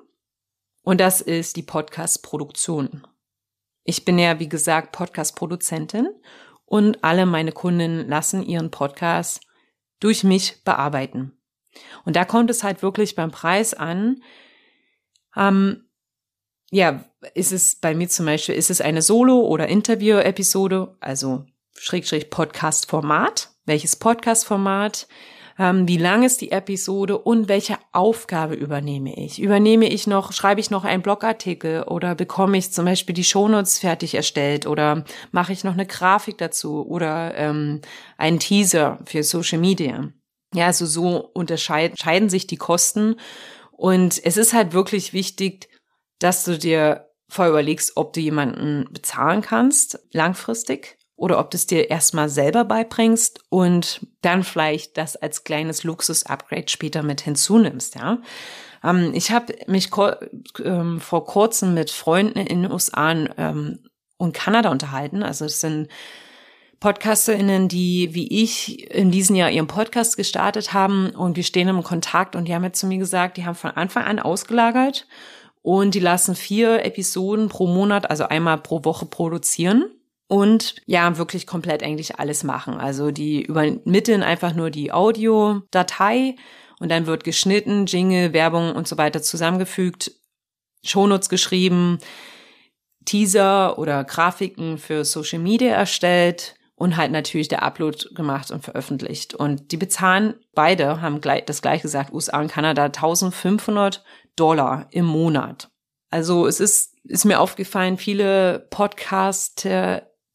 Und 0.81 1.00
das 1.00 1.21
ist 1.21 1.55
die 1.55 1.63
Podcast-Produktion. 1.63 3.07
Ich 3.83 4.03
bin 4.03 4.17
ja, 4.17 4.39
wie 4.39 4.50
gesagt, 4.50 4.91
Podcast-Produzentin 4.91 6.09
und 6.73 7.03
alle 7.03 7.27
meine 7.27 7.51
Kunden 7.51 8.07
lassen 8.07 8.41
ihren 8.41 8.71
Podcast 8.71 9.41
durch 9.99 10.23
mich 10.23 10.63
bearbeiten. 10.63 11.37
Und 12.03 12.15
da 12.15 12.25
kommt 12.25 12.49
es 12.49 12.63
halt 12.63 12.81
wirklich 12.81 13.13
beim 13.13 13.29
Preis 13.29 13.75
an. 13.75 14.23
Ähm, 15.35 15.87
ja, 16.71 17.05
ist 17.35 17.51
es 17.51 17.75
bei 17.75 17.93
mir 17.93 18.09
zum 18.09 18.25
Beispiel, 18.25 18.55
ist 18.55 18.71
es 18.71 18.81
eine 18.81 19.03
Solo- 19.03 19.45
oder 19.45 19.67
Interview-Episode, 19.67 20.97
also 20.99 21.45
Schrägstrich 21.77 22.31
Podcast-Format. 22.31 23.51
Welches 23.65 23.95
Podcast-Format? 23.95 25.07
Ähm, 25.60 25.88
wie 25.88 25.98
lang 25.98 26.24
ist 26.24 26.41
die 26.41 26.51
Episode 26.51 27.17
und 27.17 27.48
welche 27.48 27.77
Aufgabe 27.91 28.55
übernehme 28.55 29.15
ich? 29.15 29.41
Übernehme 29.41 29.88
ich 29.88 30.07
noch, 30.07 30.31
schreibe 30.31 30.60
ich 30.60 30.72
noch 30.72 30.83
einen 30.83 31.03
Blogartikel 31.03 31.83
oder 31.83 32.15
bekomme 32.15 32.57
ich 32.57 32.72
zum 32.72 32.86
Beispiel 32.86 33.13
die 33.13 33.24
Shownotes 33.24 33.79
fertig 33.79 34.15
erstellt 34.15 34.65
oder 34.65 35.05
mache 35.31 35.53
ich 35.53 35.63
noch 35.63 35.74
eine 35.74 35.86
Grafik 35.86 36.38
dazu 36.38 36.86
oder 36.88 37.36
ähm, 37.36 37.81
einen 38.17 38.39
Teaser 38.39 39.00
für 39.05 39.24
Social 39.24 39.60
Media? 39.60 40.10
Ja, 40.55 40.67
also 40.67 40.86
so 40.86 41.17
unterscheiden 41.33 42.29
sich 42.29 42.48
die 42.48 42.57
Kosten 42.57 43.15
und 43.72 44.24
es 44.24 44.38
ist 44.38 44.53
halt 44.53 44.74
wirklich 44.74 45.13
wichtig, 45.13 45.67
dass 46.19 46.43
du 46.43 46.57
dir 46.57 47.10
vorher 47.27 47.51
überlegst, 47.51 47.93
ob 47.95 48.13
du 48.13 48.19
jemanden 48.19 48.88
bezahlen 48.91 49.41
kannst, 49.41 50.00
langfristig, 50.12 50.98
oder 51.23 51.39
ob 51.39 51.51
du 51.51 51.55
es 51.55 51.65
dir 51.65 51.89
erstmal 51.89 52.27
selber 52.27 52.65
beibringst 52.65 53.39
und 53.47 54.05
dann 54.21 54.43
vielleicht 54.43 54.97
das 54.97 55.15
als 55.15 55.45
kleines 55.45 55.85
Luxus-Upgrade 55.85 56.67
später 56.67 57.01
mit 57.01 57.21
hinzunimmst, 57.21 57.95
ja. 57.95 58.17
Ähm, 58.83 59.11
ich 59.13 59.31
habe 59.31 59.55
mich 59.67 59.89
ähm, 60.65 60.99
vor 60.99 61.25
kurzem 61.25 61.73
mit 61.75 61.91
Freunden 61.91 62.39
in 62.39 62.63
den 62.63 62.71
USA 62.73 63.11
ähm, 63.37 63.79
und 64.17 64.33
Kanada 64.33 64.69
unterhalten. 64.69 65.23
Also 65.23 65.45
es 65.45 65.61
sind 65.61 65.87
PodcasterInnen, 66.81 67.69
die 67.69 68.09
wie 68.13 68.43
ich 68.43 68.91
in 68.91 69.09
diesem 69.09 69.37
Jahr 69.37 69.49
ihren 69.49 69.67
Podcast 69.67 70.17
gestartet 70.17 70.73
haben 70.73 71.11
und 71.11 71.37
wir 71.37 71.43
stehen 71.43 71.69
im 71.69 71.83
Kontakt 71.83 72.35
und 72.35 72.49
die 72.49 72.53
haben 72.53 72.65
jetzt 72.65 72.81
zu 72.81 72.87
mir 72.87 72.97
gesagt, 72.97 73.37
die 73.37 73.45
haben 73.45 73.55
von 73.55 73.71
Anfang 73.71 74.03
an 74.03 74.19
ausgelagert 74.19 75.07
und 75.61 75.95
die 75.95 76.01
lassen 76.01 76.35
vier 76.35 76.83
Episoden 76.83 77.47
pro 77.47 77.65
Monat, 77.65 78.09
also 78.09 78.25
einmal 78.25 78.57
pro 78.57 78.83
Woche 78.83 79.05
produzieren 79.05 79.85
und 80.33 80.77
ja, 80.87 81.19
wirklich 81.19 81.45
komplett 81.45 81.83
eigentlich 81.83 82.17
alles 82.17 82.43
machen. 82.43 82.79
Also 82.79 83.11
die 83.11 83.43
übermitteln 83.43 84.23
einfach 84.23 84.55
nur 84.55 84.71
die 84.71 84.91
Audiodatei 84.91 86.37
und 86.79 86.89
dann 86.89 87.05
wird 87.05 87.23
geschnitten, 87.23 87.85
Jingle, 87.85 88.33
Werbung 88.33 88.75
und 88.75 88.87
so 88.87 88.97
weiter 88.97 89.21
zusammengefügt, 89.21 90.11
Shownotes 90.83 91.29
geschrieben, 91.29 91.99
Teaser 93.05 93.77
oder 93.77 94.03
Grafiken 94.05 94.79
für 94.79 95.05
Social 95.05 95.37
Media 95.37 95.71
erstellt 95.71 96.55
und 96.73 96.97
halt 96.97 97.11
natürlich 97.11 97.49
der 97.49 97.61
Upload 97.61 98.15
gemacht 98.15 98.49
und 98.49 98.63
veröffentlicht. 98.63 99.35
Und 99.35 99.71
die 99.71 99.77
bezahlen, 99.77 100.33
beide 100.55 100.99
haben 100.99 101.21
gleich, 101.21 101.45
das 101.45 101.61
gleich 101.61 101.83
gesagt, 101.83 102.11
USA 102.11 102.39
und 102.41 102.51
Kanada, 102.51 102.85
1500 102.85 104.03
Dollar 104.35 104.87
im 104.89 105.05
Monat. 105.05 105.69
Also 106.09 106.47
es 106.47 106.59
ist, 106.59 106.95
ist 107.03 107.25
mir 107.25 107.39
aufgefallen, 107.39 107.99
viele 107.99 108.65
Podcast, 108.71 109.67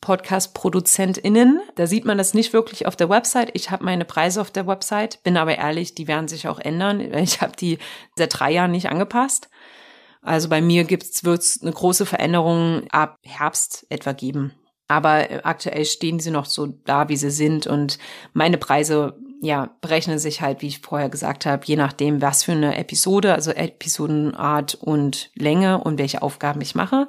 Podcast-ProduzentInnen, 0.00 1.60
da 1.74 1.86
sieht 1.86 2.04
man 2.04 2.18
das 2.18 2.34
nicht 2.34 2.52
wirklich 2.52 2.86
auf 2.86 2.96
der 2.96 3.08
Website. 3.08 3.50
Ich 3.54 3.70
habe 3.70 3.84
meine 3.84 4.04
Preise 4.04 4.40
auf 4.40 4.50
der 4.50 4.66
Website, 4.66 5.22
bin 5.22 5.36
aber 5.36 5.58
ehrlich, 5.58 5.94
die 5.94 6.08
werden 6.08 6.28
sich 6.28 6.48
auch 6.48 6.60
ändern. 6.60 7.00
Ich 7.00 7.40
habe 7.40 7.52
die 7.56 7.78
seit 8.16 8.38
drei 8.38 8.52
Jahren 8.52 8.70
nicht 8.70 8.90
angepasst. 8.90 9.48
Also 10.22 10.48
bei 10.48 10.60
mir 10.60 10.84
gibt's 10.84 11.24
wird's 11.24 11.60
eine 11.62 11.72
große 11.72 12.06
Veränderung 12.06 12.84
ab 12.90 13.16
Herbst 13.22 13.86
etwa 13.88 14.12
geben. 14.12 14.52
Aber 14.88 15.30
äh, 15.30 15.40
aktuell 15.44 15.84
stehen 15.84 16.18
sie 16.18 16.30
noch 16.30 16.46
so 16.46 16.66
da, 16.66 17.08
wie 17.08 17.16
sie 17.16 17.30
sind. 17.30 17.66
Und 17.66 17.98
meine 18.32 18.58
Preise, 18.58 19.16
ja, 19.40 19.70
berechnen 19.80 20.18
sich 20.18 20.40
halt, 20.40 20.62
wie 20.62 20.68
ich 20.68 20.80
vorher 20.80 21.10
gesagt 21.10 21.46
habe, 21.46 21.64
je 21.64 21.76
nachdem, 21.76 22.20
was 22.22 22.44
für 22.44 22.52
eine 22.52 22.76
Episode, 22.76 23.34
also 23.34 23.52
Episodenart 23.52 24.74
und 24.74 25.30
Länge 25.34 25.78
und 25.78 25.98
welche 25.98 26.22
Aufgaben 26.22 26.60
ich 26.60 26.74
mache. 26.74 27.06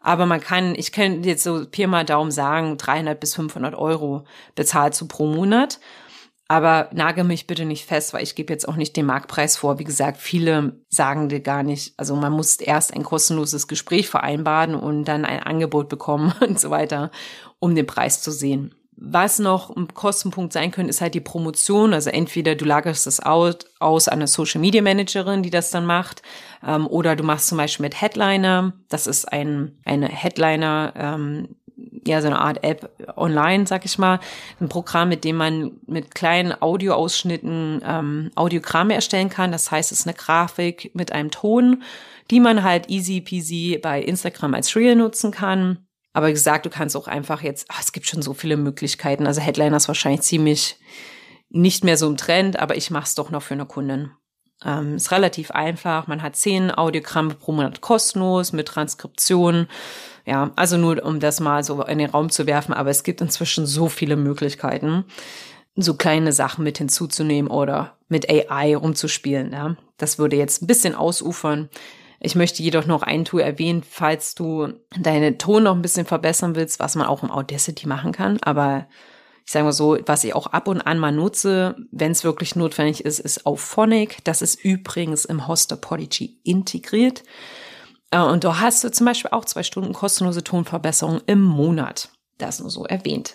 Aber 0.00 0.26
man 0.26 0.40
kann, 0.40 0.74
ich 0.74 0.92
kann 0.92 1.22
jetzt 1.24 1.42
so 1.42 1.66
Pi 1.66 1.86
mal 1.86 2.04
Daumen 2.04 2.30
sagen, 2.30 2.76
300 2.76 3.18
bis 3.18 3.34
500 3.34 3.74
Euro 3.74 4.24
bezahlt 4.54 5.00
du 5.00 5.08
pro 5.08 5.26
Monat. 5.26 5.80
Aber 6.48 6.90
nagel 6.92 7.24
mich 7.24 7.48
bitte 7.48 7.64
nicht 7.64 7.86
fest, 7.86 8.14
weil 8.14 8.22
ich 8.22 8.36
gebe 8.36 8.52
jetzt 8.52 8.68
auch 8.68 8.76
nicht 8.76 8.96
den 8.96 9.06
Marktpreis 9.06 9.56
vor. 9.56 9.80
Wie 9.80 9.84
gesagt, 9.84 10.18
viele 10.18 10.80
sagen 10.88 11.28
dir 11.28 11.40
gar 11.40 11.64
nicht. 11.64 11.94
Also 11.96 12.14
man 12.14 12.32
muss 12.32 12.56
erst 12.56 12.94
ein 12.94 13.02
kostenloses 13.02 13.66
Gespräch 13.66 14.08
vereinbaren 14.08 14.76
und 14.76 15.04
dann 15.06 15.24
ein 15.24 15.42
Angebot 15.42 15.88
bekommen 15.88 16.32
und 16.40 16.60
so 16.60 16.70
weiter, 16.70 17.10
um 17.58 17.74
den 17.74 17.86
Preis 17.86 18.22
zu 18.22 18.30
sehen. 18.30 18.74
Was 18.98 19.38
noch 19.38 19.74
ein 19.76 19.92
Kostenpunkt 19.92 20.54
sein 20.54 20.70
könnte, 20.70 20.90
ist 20.90 21.02
halt 21.02 21.14
die 21.14 21.20
Promotion. 21.20 21.92
Also 21.92 22.10
entweder 22.10 22.54
du 22.54 22.64
lagerst 22.64 23.06
das 23.06 23.20
aus, 23.20 23.56
aus 23.78 24.08
an 24.08 24.14
eine 24.14 24.26
Social 24.26 24.60
Media 24.60 24.80
Managerin, 24.80 25.42
die 25.42 25.50
das 25.50 25.70
dann 25.70 25.84
macht, 25.84 26.22
ähm, 26.66 26.86
oder 26.86 27.14
du 27.14 27.22
machst 27.22 27.48
zum 27.48 27.58
Beispiel 27.58 27.84
mit 27.84 28.00
Headliner. 28.00 28.72
Das 28.88 29.06
ist 29.06 29.30
ein 29.30 29.76
eine 29.84 30.08
Headliner 30.08 30.94
ähm, 30.96 31.48
ja, 32.06 32.20
so 32.20 32.28
eine 32.28 32.38
Art 32.38 32.64
App 32.64 32.90
online, 33.16 33.66
sag 33.66 33.84
ich 33.84 33.98
mal. 33.98 34.20
Ein 34.60 34.68
Programm, 34.68 35.08
mit 35.08 35.24
dem 35.24 35.36
man 35.36 35.72
mit 35.86 36.14
kleinen 36.14 36.54
Audioausschnitten 36.60 37.82
ähm, 37.84 38.30
Audiogramme 38.34 38.94
erstellen 38.94 39.28
kann. 39.28 39.52
Das 39.52 39.70
heißt, 39.70 39.92
es 39.92 40.00
ist 40.00 40.06
eine 40.06 40.16
Grafik 40.16 40.90
mit 40.94 41.12
einem 41.12 41.30
Ton, 41.30 41.82
die 42.30 42.40
man 42.40 42.62
halt 42.62 42.88
easy 42.88 43.20
peasy 43.20 43.78
bei 43.82 44.00
Instagram 44.00 44.54
als 44.54 44.74
Reel 44.74 44.96
nutzen 44.96 45.30
kann. 45.30 45.85
Aber 46.16 46.28
wie 46.28 46.32
gesagt, 46.32 46.64
du 46.64 46.70
kannst 46.70 46.96
auch 46.96 47.08
einfach 47.08 47.42
jetzt, 47.42 47.66
ach, 47.68 47.82
es 47.82 47.92
gibt 47.92 48.06
schon 48.06 48.22
so 48.22 48.32
viele 48.32 48.56
Möglichkeiten. 48.56 49.26
Also 49.26 49.42
Headliner 49.42 49.76
ist 49.76 49.86
wahrscheinlich 49.86 50.22
ziemlich 50.22 50.78
nicht 51.50 51.84
mehr 51.84 51.98
so 51.98 52.06
im 52.06 52.16
Trend, 52.16 52.58
aber 52.58 52.74
ich 52.74 52.90
mache 52.90 53.04
es 53.04 53.14
doch 53.14 53.30
noch 53.30 53.42
für 53.42 53.52
eine 53.52 53.66
Kundin. 53.66 54.12
Ähm, 54.64 54.96
ist 54.96 55.12
relativ 55.12 55.50
einfach. 55.50 56.06
Man 56.06 56.22
hat 56.22 56.34
zehn 56.34 56.70
Audiogramme 56.70 57.34
pro 57.34 57.52
Monat 57.52 57.82
kostenlos 57.82 58.54
mit 58.54 58.66
Transkription. 58.66 59.68
Ja, 60.24 60.52
also 60.56 60.78
nur 60.78 61.04
um 61.04 61.20
das 61.20 61.38
mal 61.40 61.62
so 61.62 61.82
in 61.82 61.98
den 61.98 62.08
Raum 62.08 62.30
zu 62.30 62.46
werfen. 62.46 62.72
Aber 62.72 62.88
es 62.88 63.02
gibt 63.02 63.20
inzwischen 63.20 63.66
so 63.66 63.90
viele 63.90 64.16
Möglichkeiten, 64.16 65.04
so 65.74 65.98
kleine 65.98 66.32
Sachen 66.32 66.64
mit 66.64 66.78
hinzuzunehmen 66.78 67.50
oder 67.50 67.98
mit 68.08 68.26
AI 68.30 68.74
rumzuspielen. 68.74 69.52
Ja, 69.52 69.76
das 69.98 70.18
würde 70.18 70.36
jetzt 70.36 70.62
ein 70.62 70.66
bisschen 70.66 70.94
ausufern. 70.94 71.68
Ich 72.20 72.34
möchte 72.34 72.62
jedoch 72.62 72.86
noch 72.86 73.02
ein 73.02 73.24
Tool 73.24 73.40
erwähnen, 73.40 73.82
falls 73.88 74.34
du 74.34 74.72
deine 74.98 75.38
Ton 75.38 75.64
noch 75.64 75.74
ein 75.74 75.82
bisschen 75.82 76.06
verbessern 76.06 76.54
willst, 76.56 76.80
was 76.80 76.94
man 76.94 77.06
auch 77.06 77.22
im 77.22 77.30
Audacity 77.30 77.86
machen 77.86 78.12
kann. 78.12 78.38
Aber 78.42 78.86
ich 79.44 79.52
sage 79.52 79.64
mal 79.64 79.72
so, 79.72 79.96
was 80.06 80.24
ich 80.24 80.34
auch 80.34 80.48
ab 80.48 80.66
und 80.66 80.80
an 80.80 80.98
mal 80.98 81.12
nutze, 81.12 81.76
wenn 81.92 82.10
es 82.10 82.24
wirklich 82.24 82.56
notwendig 82.56 83.04
ist, 83.04 83.20
ist 83.20 83.46
Auphonic. 83.46 84.24
Das 84.24 84.42
ist 84.42 84.56
übrigens 84.64 85.24
im 85.24 85.46
Hoster 85.46 85.78
integriert. 86.42 87.22
Äh, 88.10 88.20
und 88.20 88.44
da 88.44 88.60
hast 88.60 88.82
du 88.82 88.90
zum 88.90 89.06
Beispiel 89.06 89.30
auch 89.30 89.44
zwei 89.44 89.62
Stunden 89.62 89.92
kostenlose 89.92 90.42
Tonverbesserung 90.42 91.20
im 91.26 91.42
Monat. 91.42 92.10
Das 92.38 92.60
nur 92.60 92.70
so 92.70 92.84
erwähnt. 92.84 93.34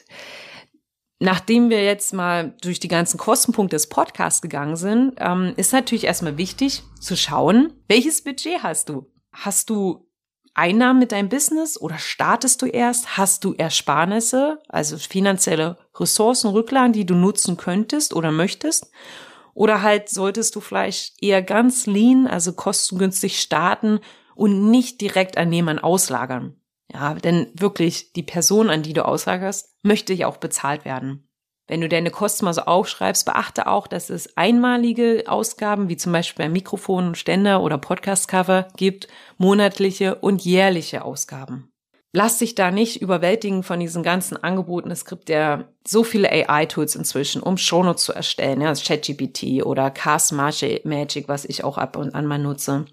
Nachdem 1.24 1.70
wir 1.70 1.84
jetzt 1.84 2.16
mal 2.16 2.56
durch 2.64 2.80
die 2.80 2.88
ganzen 2.88 3.20
Kostenpunkte 3.20 3.76
des 3.76 3.86
Podcasts 3.86 4.42
gegangen 4.42 4.76
sind, 4.76 5.14
ähm, 5.20 5.54
ist 5.56 5.72
natürlich 5.72 6.06
erstmal 6.06 6.36
wichtig 6.38 6.82
zu 7.00 7.16
schauen, 7.16 7.74
welches 7.88 8.24
Budget 8.24 8.64
hast 8.64 8.90
du? 8.90 9.06
Hast 9.32 9.70
du 9.70 10.10
Einnahmen 10.56 10.98
mit 10.98 11.12
deinem 11.12 11.30
Business 11.30 11.80
oder 11.80 12.00
startest 12.00 12.64
du 12.64 12.66
erst? 12.66 13.20
Hast 13.20 13.44
du 13.44 13.54
Ersparnisse, 13.54 14.64
also 14.68 14.98
finanzielle 14.98 15.78
Ressourcen, 15.96 16.50
Rücklagen, 16.50 16.92
die 16.92 17.06
du 17.06 17.14
nutzen 17.14 17.56
könntest 17.56 18.16
oder 18.16 18.32
möchtest? 18.32 18.90
Oder 19.54 19.84
halt 19.84 20.10
solltest 20.10 20.56
du 20.56 20.60
vielleicht 20.60 21.22
eher 21.22 21.44
ganz 21.44 21.86
lean, 21.86 22.26
also 22.26 22.54
kostengünstig 22.54 23.40
starten 23.40 24.00
und 24.34 24.72
nicht 24.72 25.02
direkt 25.02 25.38
an 25.38 25.54
jemanden 25.54 25.84
auslagern. 25.84 26.61
Ja, 26.94 27.14
denn 27.14 27.48
wirklich 27.54 28.14
die 28.14 28.24
Person, 28.24 28.70
an 28.70 28.84
die 28.84 28.94
du 28.94 29.06
auslagerst, 29.06 29.78
möchte 29.82 30.14
ja 30.14 30.28
auch 30.28 30.38
bezahlt 30.38 30.84
werden. 30.84 31.28
Wenn 31.68 31.80
du 31.80 31.88
deine 31.88 32.12
Kosten 32.12 32.44
mal 32.44 32.54
so 32.54 32.64
aufschreibst, 32.64 33.26
beachte 33.26 33.68
auch, 33.68 33.88
dass 33.88 34.10
es 34.10 34.36
einmalige 34.36 35.24
Ausgaben, 35.28 35.88
wie 35.88 35.96
zum 35.96 36.12
Beispiel 36.12 36.44
beim 36.44 36.52
Mikrofon, 36.52 37.16
Ständer 37.16 37.62
oder 37.62 37.78
Podcast-Cover 37.78 38.68
gibt, 38.76 39.08
monatliche 39.38 40.16
und 40.16 40.44
jährliche 40.44 41.06
Ausgaben. 41.06 41.72
Lass 42.14 42.40
dich 42.40 42.56
da 42.56 42.72
nicht 42.72 43.02
überwältigen 43.02 43.64
von 43.64 43.80
diesen 43.80 44.04
ganzen 44.04 44.36
Angeboten. 44.36 44.92
Es 44.92 45.06
gibt 45.06 45.30
ja 45.30 45.70
so 45.88 46.04
viele 46.04 46.30
AI-Tools 46.30 46.96
inzwischen, 46.96 47.42
um 47.42 47.58
Shownotes 47.58 48.04
zu 48.04 48.12
erstellen, 48.12 48.60
ja, 48.60 48.74
ChatGPT 48.74 49.66
oder 49.66 49.92
Cast 49.92 50.34
Magic, 50.34 51.30
was 51.30 51.46
ich 51.46 51.64
auch 51.64 51.78
ab 51.78 51.96
und 51.96 52.14
an 52.14 52.26
mal 52.26 52.38
nutze. 52.38 52.86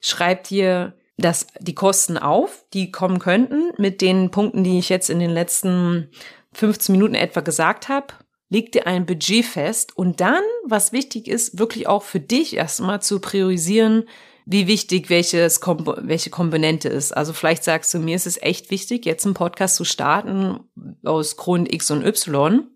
Schreib 0.00 0.44
dir 0.44 0.92
das, 1.18 1.48
die 1.58 1.74
Kosten 1.74 2.16
auf, 2.16 2.64
die 2.72 2.92
kommen 2.92 3.18
könnten, 3.18 3.72
mit 3.76 4.00
den 4.00 4.30
Punkten, 4.30 4.64
die 4.64 4.78
ich 4.78 4.88
jetzt 4.88 5.10
in 5.10 5.18
den 5.18 5.30
letzten 5.30 6.10
15 6.52 6.92
Minuten 6.92 7.14
etwa 7.14 7.40
gesagt 7.40 7.88
habe. 7.88 8.14
Leg 8.48 8.72
dir 8.72 8.86
ein 8.86 9.04
Budget 9.04 9.44
fest 9.44 9.96
und 9.96 10.20
dann, 10.20 10.42
was 10.64 10.92
wichtig 10.92 11.28
ist, 11.28 11.58
wirklich 11.58 11.86
auch 11.86 12.02
für 12.02 12.20
dich 12.20 12.56
erstmal 12.56 13.02
zu 13.02 13.20
priorisieren, 13.20 14.08
wie 14.46 14.66
wichtig 14.66 15.10
welches, 15.10 15.60
welche 15.60 16.30
Komponente 16.30 16.88
ist. 16.88 17.14
Also 17.14 17.34
vielleicht 17.34 17.64
sagst 17.64 17.92
du, 17.92 17.98
mir 17.98 18.16
ist 18.16 18.26
es 18.26 18.40
echt 18.40 18.70
wichtig, 18.70 19.04
jetzt 19.04 19.26
einen 19.26 19.34
Podcast 19.34 19.76
zu 19.76 19.84
starten 19.84 20.60
aus 21.04 21.36
Grund 21.36 21.70
X 21.70 21.90
und 21.90 22.06
Y. 22.06 22.66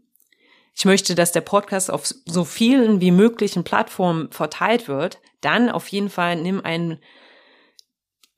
Ich 0.75 0.85
möchte, 0.85 1.15
dass 1.15 1.33
der 1.33 1.41
Podcast 1.43 1.91
auf 1.91 2.05
so 2.05 2.45
vielen 2.45 3.01
wie 3.01 3.11
möglichen 3.11 3.65
Plattformen 3.65 4.31
verteilt 4.33 4.89
wird. 4.89 5.21
Dann 5.41 5.71
auf 5.71 5.89
jeden 5.89 6.11
Fall 6.11 6.37
nimm 6.37 6.61
einen 6.63 6.99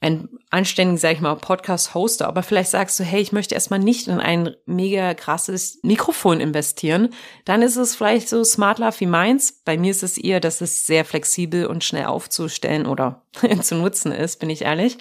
ein 0.05 0.29
anständigen, 0.51 0.99
sag 0.99 1.13
ich 1.13 1.21
mal, 1.23 1.35
Podcast-Hoster, 1.35 2.29
aber 2.29 2.43
vielleicht 2.43 2.71
sagst 2.71 3.01
du, 3.01 3.05
hey, 3.05 3.23
ich 3.23 3.33
möchte 3.33 3.55
erstmal 3.55 3.79
nicht 3.79 4.07
in 4.07 4.21
ein 4.21 4.55
mega 4.67 5.15
krasses 5.15 5.79
Mikrofon 5.83 6.41
investieren, 6.41 7.09
dann 7.47 7.63
ist 7.63 7.77
es 7.77 7.97
vielleicht 7.97 8.29
so 8.29 8.45
Smart 8.45 8.79
Love 8.79 9.01
wie 9.01 9.07
meins. 9.07 9.63
Bei 9.65 9.79
mir 9.79 9.91
ist 9.91 10.03
es 10.03 10.19
eher, 10.19 10.41
dass 10.41 10.61
es 10.61 10.87
sehr 10.87 11.07
flexibel 11.07 11.67
und 11.67 11.85
schnell 11.85 12.05
aufzustellen 12.05 12.87
oder 12.87 13.23
zu 13.63 13.77
nutzen 13.77 14.13
ist, 14.13 14.41
bin 14.41 14.51
ich 14.51 14.63
ehrlich. 14.63 14.99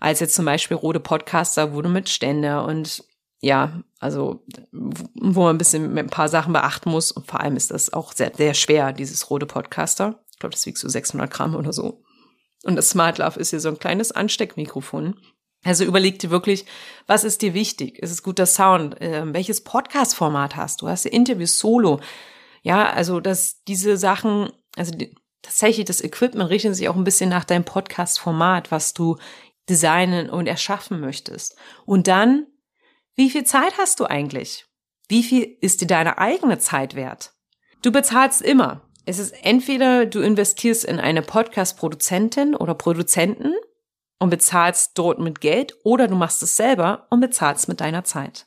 Als 0.00 0.20
jetzt 0.20 0.34
zum 0.34 0.46
Beispiel 0.46 0.78
Rode 0.78 1.00
Podcaster 1.00 1.74
wurde 1.74 1.90
mit 1.90 2.08
Ständer 2.08 2.64
und 2.64 3.04
ja, 3.42 3.82
also 3.98 4.42
wo 4.72 5.42
man 5.42 5.56
ein 5.56 5.58
bisschen 5.58 5.92
mit 5.92 6.06
ein 6.06 6.10
paar 6.10 6.28
Sachen 6.28 6.54
beachten 6.54 6.90
muss 6.90 7.12
und 7.12 7.26
vor 7.26 7.40
allem 7.40 7.56
ist 7.56 7.70
das 7.70 7.92
auch 7.92 8.12
sehr, 8.12 8.32
sehr 8.34 8.54
schwer, 8.54 8.94
dieses 8.94 9.28
Rode 9.28 9.44
Podcaster. 9.44 10.24
Ich 10.32 10.38
glaube, 10.38 10.52
das 10.52 10.64
wiegt 10.64 10.78
so 10.78 10.88
600 10.88 11.30
Gramm 11.30 11.54
oder 11.54 11.74
so. 11.74 12.02
Und 12.64 12.76
das 12.76 12.90
Smart 12.90 13.18
Love 13.18 13.38
ist 13.40 13.50
hier 13.50 13.60
so 13.60 13.68
ein 13.68 13.78
kleines 13.78 14.12
Ansteckmikrofon. 14.12 15.18
Also 15.64 15.84
überleg 15.84 16.18
dir 16.18 16.30
wirklich, 16.30 16.64
was 17.06 17.24
ist 17.24 17.42
dir 17.42 17.54
wichtig? 17.54 17.98
Ist 17.98 18.10
es 18.10 18.22
guter 18.22 18.46
Sound? 18.46 19.00
Äh, 19.00 19.22
welches 19.32 19.62
Podcast-Format 19.62 20.56
hast 20.56 20.80
du? 20.80 20.88
Hast 20.88 21.04
du 21.04 21.10
Interviews 21.10 21.58
solo? 21.58 22.00
Ja, 22.62 22.90
also 22.90 23.20
dass 23.20 23.62
diese 23.64 23.96
Sachen, 23.96 24.50
also 24.76 24.92
die, 24.92 25.14
tatsächlich 25.42 25.86
das 25.86 26.02
Equipment 26.02 26.48
richtet 26.50 26.76
sich 26.76 26.88
auch 26.88 26.96
ein 26.96 27.04
bisschen 27.04 27.30
nach 27.30 27.44
deinem 27.44 27.64
Podcast-Format, 27.64 28.70
was 28.70 28.94
du 28.94 29.16
designen 29.68 30.30
und 30.30 30.46
erschaffen 30.46 31.00
möchtest. 31.00 31.56
Und 31.84 32.08
dann, 32.08 32.46
wie 33.14 33.30
viel 33.30 33.44
Zeit 33.44 33.78
hast 33.78 34.00
du 34.00 34.06
eigentlich? 34.06 34.66
Wie 35.08 35.22
viel 35.22 35.56
ist 35.60 35.80
dir 35.80 35.86
deine 35.86 36.18
eigene 36.18 36.58
Zeit 36.58 36.94
wert? 36.94 37.32
Du 37.82 37.92
bezahlst 37.92 38.42
immer. 38.42 38.82
Es 39.10 39.18
ist 39.18 39.34
entweder 39.42 40.06
du 40.06 40.20
investierst 40.20 40.84
in 40.84 41.00
eine 41.00 41.22
Podcast-Produzentin 41.22 42.54
oder 42.54 42.74
Produzenten 42.74 43.54
und 44.20 44.30
bezahlst 44.30 44.92
dort 44.94 45.18
mit 45.18 45.40
Geld 45.40 45.74
oder 45.82 46.06
du 46.06 46.14
machst 46.14 46.44
es 46.44 46.56
selber 46.56 47.08
und 47.10 47.18
bezahlst 47.18 47.66
mit 47.66 47.80
deiner 47.80 48.04
Zeit. 48.04 48.46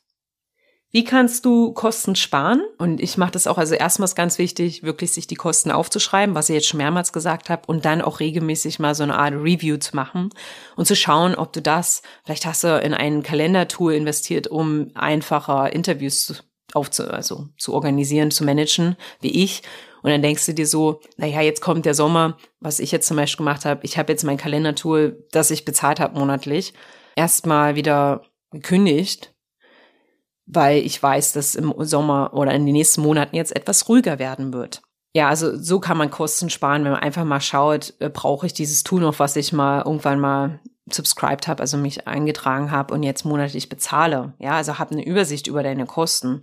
Wie 0.90 1.04
kannst 1.04 1.44
du 1.44 1.74
Kosten 1.74 2.16
sparen? 2.16 2.62
Und 2.78 3.02
ich 3.02 3.18
mache 3.18 3.32
das 3.32 3.46
auch, 3.46 3.58
also 3.58 3.76
erstmals 3.76 4.16
ganz 4.16 4.38
wichtig, 4.38 4.84
wirklich 4.84 5.12
sich 5.12 5.28
die 5.28 5.36
Kosten 5.36 5.70
aufzuschreiben, 5.70 6.34
was 6.34 6.48
ich 6.48 6.56
jetzt 6.56 6.68
schon 6.68 6.78
mehrmals 6.78 7.12
gesagt 7.12 7.50
habe, 7.50 7.64
und 7.68 7.84
dann 7.84 8.02
auch 8.02 8.22
regelmäßig 8.22 8.80
mal 8.80 8.96
so 8.96 9.04
eine 9.04 9.20
Art 9.20 9.34
Review 9.34 9.76
zu 9.76 9.98
machen 9.98 10.30
und 10.78 10.86
zu 10.88 10.96
schauen, 10.96 11.36
ob 11.36 11.52
du 11.52 11.62
das, 11.62 12.04
vielleicht 12.24 12.46
hast 12.46 12.64
du 12.64 12.80
in 12.80 12.94
ein 12.94 13.22
Kalendertool 13.22 13.96
investiert, 13.96 14.48
um 14.48 14.92
einfacher 14.94 15.74
Interviews 15.74 16.42
aufzu, 16.74 17.04
also 17.04 17.50
zu 17.58 17.74
organisieren, 17.74 18.32
zu 18.32 18.46
managen, 18.46 18.96
wie 19.20 19.44
ich. 19.44 19.62
Und 20.04 20.12
dann 20.12 20.22
denkst 20.22 20.46
du 20.46 20.54
dir 20.54 20.68
so, 20.68 21.00
naja, 21.18 21.42
jetzt 21.42 21.62
kommt 21.62 21.86
der 21.86 21.96
Sommer, 21.96 22.38
was 22.60 22.80
ich 22.80 22.92
jetzt 22.92 23.08
zum 23.08 23.18
Beispiel 23.18 23.46
gemacht 23.46 23.66
habe. 23.66 23.80
Ich 23.84 23.98
habe 23.98 24.12
jetzt 24.12 24.24
mein 24.24 24.38
Kalendertool, 24.38 25.26
das 25.32 25.50
ich 25.50 25.66
bezahlt 25.66 26.00
habe 26.00 26.20
monatlich, 26.20 26.74
erstmal 27.16 27.76
wieder 27.76 28.22
gekündigt, 28.52 29.34
weil 30.46 30.86
ich 30.86 31.02
weiß, 31.02 31.34
dass 31.34 31.56
im 31.56 31.74
Sommer 31.80 32.32
oder 32.34 32.54
in 32.54 32.66
den 32.66 32.74
nächsten 32.74 33.02
Monaten 33.02 33.36
jetzt 33.36 33.56
etwas 33.56 33.88
ruhiger 33.88 34.20
werden 34.20 34.54
wird. 34.54 34.82
Ja, 35.16 35.30
also 35.30 35.56
so 35.58 35.80
kann 35.80 35.98
man 35.98 36.10
Kosten 36.10 36.50
sparen, 36.50 36.84
wenn 36.84 36.92
man 36.92 37.02
einfach 37.02 37.24
mal 37.24 37.40
schaut, 37.40 37.94
äh, 38.00 38.10
brauche 38.10 38.48
ich 38.48 38.54
dieses 38.54 38.84
Tool 38.84 39.00
noch, 39.00 39.20
was 39.20 39.36
ich 39.36 39.54
mal 39.54 39.84
irgendwann 39.86 40.20
mal 40.20 40.60
subscribed 40.92 41.48
habe, 41.48 41.62
also 41.62 41.78
mich 41.78 42.08
eingetragen 42.08 42.72
habe 42.72 42.94
und 42.94 43.04
jetzt 43.04 43.24
monatlich 43.24 43.70
bezahle. 43.70 44.34
Ja, 44.40 44.54
also 44.54 44.80
hab 44.80 44.92
eine 44.92 45.06
Übersicht 45.06 45.48
über 45.48 45.64
deine 45.64 45.86
Kosten. 45.86 46.42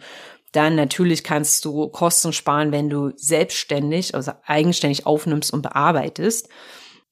Dann 0.52 0.74
natürlich 0.74 1.22
kannst 1.22 1.64
du 1.64 1.88
Kosten 1.88 2.32
sparen, 2.32 2.72
wenn 2.72 2.90
du 2.90 3.12
selbstständig, 3.16 4.14
also 4.14 4.32
eigenständig 4.44 5.06
aufnimmst 5.06 5.52
und 5.52 5.62
bearbeitest. 5.62 6.48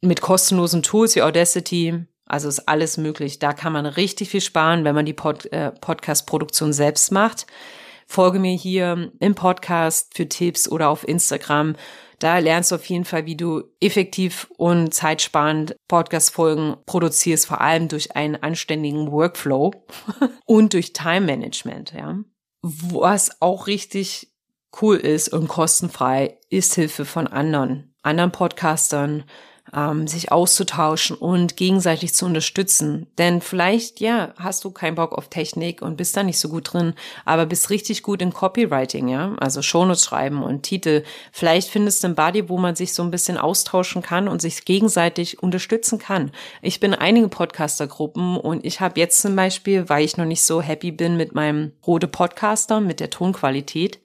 Mit 0.01 0.21
kostenlosen 0.21 0.83
Tools 0.83 1.15
wie 1.17 1.23
Audacity, 1.23 2.07
also 2.27 2.49
ist 2.49 2.69
alles 2.69 2.97
möglich. 2.97 3.39
Da 3.39 3.53
kann 3.53 3.73
man 3.73 3.87
richtig 3.87 4.31
viel 4.31 4.41
sparen, 4.41 4.85
wenn 4.85 4.95
man 4.95 5.07
die 5.07 5.15
Pod, 5.15 5.47
äh, 5.53 5.73
Podcast-Produktion 5.73 6.73
selbst 6.73 7.11
macht. 7.11 7.47
Folge 8.07 8.39
mir 8.39 8.55
hier 8.55 9.13
im 9.21 9.35
Podcast 9.35 10.15
für 10.15 10.29
Tipps 10.29 10.69
oder 10.69 10.89
auf 10.89 11.07
Instagram. 11.07 11.77
Da 12.19 12.39
lernst 12.39 12.73
du 12.73 12.77
auf 12.77 12.85
jeden 12.87 13.05
Fall, 13.05 13.27
wie 13.27 13.37
du 13.37 13.63
effektiv 13.81 14.49
und 14.57 14.93
zeitsparend 14.93 15.77
Podcast-Folgen 15.89 16.77
produzierst, 16.87 17.47
vor 17.47 17.61
allem 17.61 17.89
durch 17.89 18.17
einen 18.17 18.37
anständigen 18.37 19.13
Workflow 19.13 19.73
und 20.47 20.73
durch 20.73 20.93
Time 20.93 21.21
Management, 21.21 21.93
ja. 21.93 22.19
Was 22.63 23.41
auch 23.41 23.67
richtig 23.67 24.33
cool 24.83 24.97
ist 24.97 25.29
und 25.29 25.49
kostenfrei, 25.49 26.39
ist 26.51 26.75
Hilfe 26.75 27.05
von 27.05 27.27
anderen, 27.27 27.95
anderen 28.03 28.33
Podcastern, 28.33 29.25
ähm, 29.75 30.07
sich 30.07 30.33
auszutauschen 30.33 31.17
und 31.17 31.57
gegenseitig 31.57 32.15
zu 32.15 32.27
unterstützen. 32.27 33.07
Denn 33.19 33.41
vielleicht, 33.41 34.01
ja, 34.01 34.33
hast 34.39 34.65
du 34.65 34.71
keinen 34.71 34.95
Bock 34.95 35.13
auf 35.13 35.29
Technik 35.29 35.83
und 35.83 35.97
bist 35.97 36.17
da 36.17 36.23
nicht 36.23 36.39
so 36.39 36.49
gut 36.49 36.73
drin, 36.73 36.95
aber 37.25 37.47
bist 37.47 37.71
richtig 37.71 38.03
gut 38.03 38.23
in 38.23 38.33
Copywriting, 38.33 39.09
ja, 39.09 39.35
also 39.39 39.63
Shownotes 39.63 40.05
schreiben 40.05 40.43
und 40.43 40.63
Titel. 40.63 41.05
Vielleicht 41.33 41.69
findest 41.69 42.03
du 42.03 42.09
einen 42.09 42.17
Buddy, 42.17 42.49
wo 42.49 42.59
man 42.59 42.77
sich 42.77 42.95
so 42.95 43.03
ein 43.03 43.11
bisschen 43.11 43.39
austauschen 43.39 44.03
kann 44.03 44.29
und 44.29 44.41
sich 44.41 44.65
gegenseitig 44.65 45.43
unterstützen 45.43 45.99
kann. 45.99 46.33
Ich 46.63 46.81
bin 46.81 46.95
einige 46.95 47.29
Podcastergruppen 47.29 48.37
und 48.37 48.65
ich 48.65 48.81
habe 48.81 49.01
jetzt 49.01 49.21
zum 49.21 49.37
Beispiel, 49.37 49.89
weil 49.89 50.05
ich 50.05 50.17
noch 50.17 50.25
nicht 50.25 50.43
so 50.43 50.61
happy 50.61 50.93
bin 50.93 51.17
mit 51.17 51.35
meinem 51.35 51.73
Rode 51.87 52.09
Podcaster, 52.09 52.81
mit 52.81 53.01
der 53.01 53.11
Tonqualität, 53.11 54.01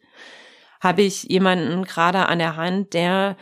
habe 0.82 1.02
ich 1.02 1.24
jemanden 1.24 1.86
gerade 1.86 2.28
an 2.28 2.40
der 2.40 2.58
Hand, 2.58 2.94
der 2.94 3.38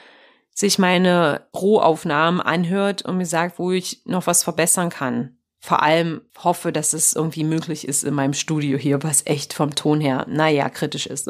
sich 0.61 0.79
meine 0.79 1.47
Rohaufnahmen 1.53 2.39
anhört 2.39 3.01
und 3.01 3.17
mir 3.17 3.25
sagt, 3.25 3.59
wo 3.59 3.71
ich 3.71 4.01
noch 4.05 4.27
was 4.27 4.43
verbessern 4.43 4.89
kann. 4.89 5.37
Vor 5.59 5.83
allem 5.83 6.21
hoffe, 6.37 6.71
dass 6.71 6.93
es 6.93 7.13
irgendwie 7.13 7.43
möglich 7.43 7.87
ist 7.87 8.03
in 8.03 8.13
meinem 8.13 8.33
Studio 8.33 8.77
hier, 8.77 9.03
was 9.03 9.25
echt 9.25 9.53
vom 9.53 9.75
Ton 9.75 9.99
her, 9.99 10.25
naja, 10.29 10.69
kritisch 10.69 11.07
ist. 11.07 11.29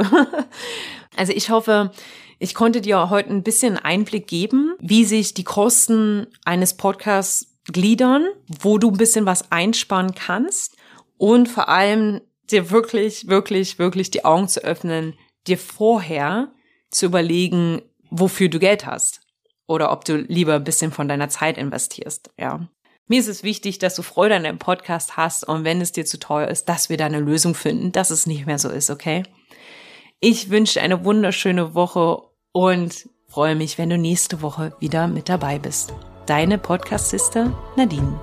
also 1.18 1.34
ich 1.34 1.50
hoffe, 1.50 1.92
ich 2.40 2.54
konnte 2.54 2.82
dir 2.82 3.10
heute 3.10 3.30
ein 3.30 3.44
bisschen 3.44 3.78
Einblick 3.78 4.28
geben, 4.28 4.76
wie 4.80 5.06
sich 5.06 5.34
die 5.34 5.44
Kosten 5.44 6.28
eines 6.46 6.76
Podcasts 6.76 7.48
gliedern, 7.66 8.28
wo 8.48 8.78
du 8.78 8.92
ein 8.92 8.98
bisschen 8.98 9.26
was 9.26 9.52
einsparen 9.52 10.14
kannst 10.14 10.76
und 11.18 11.48
vor 11.48 11.70
allem 11.70 12.22
dir 12.52 12.70
wirklich, 12.70 13.28
wirklich, 13.28 13.80
wirklich 13.80 14.12
die 14.12 14.26
Augen 14.26 14.50
zu 14.50 14.62
öffnen, 14.64 15.14
dir 15.48 15.58
vorher 15.58 16.52
zu 16.90 17.06
überlegen, 17.06 17.82
wofür 18.10 18.50
du 18.50 18.60
Geld 18.60 18.86
hast. 18.86 19.21
Oder 19.68 19.92
ob 19.92 20.06
du 20.06 20.18
lieber 20.18 20.56
ein 20.56 20.64
bisschen 20.64 20.92
von 20.92 21.08
deiner 21.08 21.30
Zeit 21.30 21.58
investierst, 21.58 22.30
ja. 22.38 22.68
Mir 23.08 23.20
ist 23.20 23.28
es 23.28 23.44
wichtig, 23.44 23.78
dass 23.80 23.96
du 23.96 24.04
Freude 24.04 24.36
an 24.36 24.44
deinem 24.44 24.58
Podcast 24.58 25.18
hast 25.18 25.44
und 25.44 25.66
wenn 25.66 25.82
es 25.82 25.92
dir 25.92 26.06
zu 26.06 26.18
teuer 26.18 26.48
ist, 26.48 26.70
dass 26.70 26.90
wir 26.90 26.96
da 26.96 27.06
eine 27.06 27.20
Lösung 27.20 27.56
finden, 27.56 27.92
dass 27.92 28.10
es 28.10 28.26
nicht 28.26 28.46
mehr 28.46 28.58
so 28.58 28.70
ist, 28.70 28.90
okay? 28.90 29.24
Ich 30.22 30.50
wünsche 30.50 30.76
dir 30.76 30.84
eine 30.84 31.04
wunderschöne 31.04 31.74
Woche 31.74 32.22
und 32.54 33.10
freue 33.28 33.56
mich, 33.56 33.78
wenn 33.78 33.90
du 33.90 33.98
nächste 33.98 34.42
Woche 34.42 34.74
wieder 34.80 35.08
mit 35.08 35.30
dabei 35.30 35.60
bist. 35.60 35.94
Deine 36.26 36.58
Podcast-Sister 36.58 37.52
Nadine. 37.76 38.20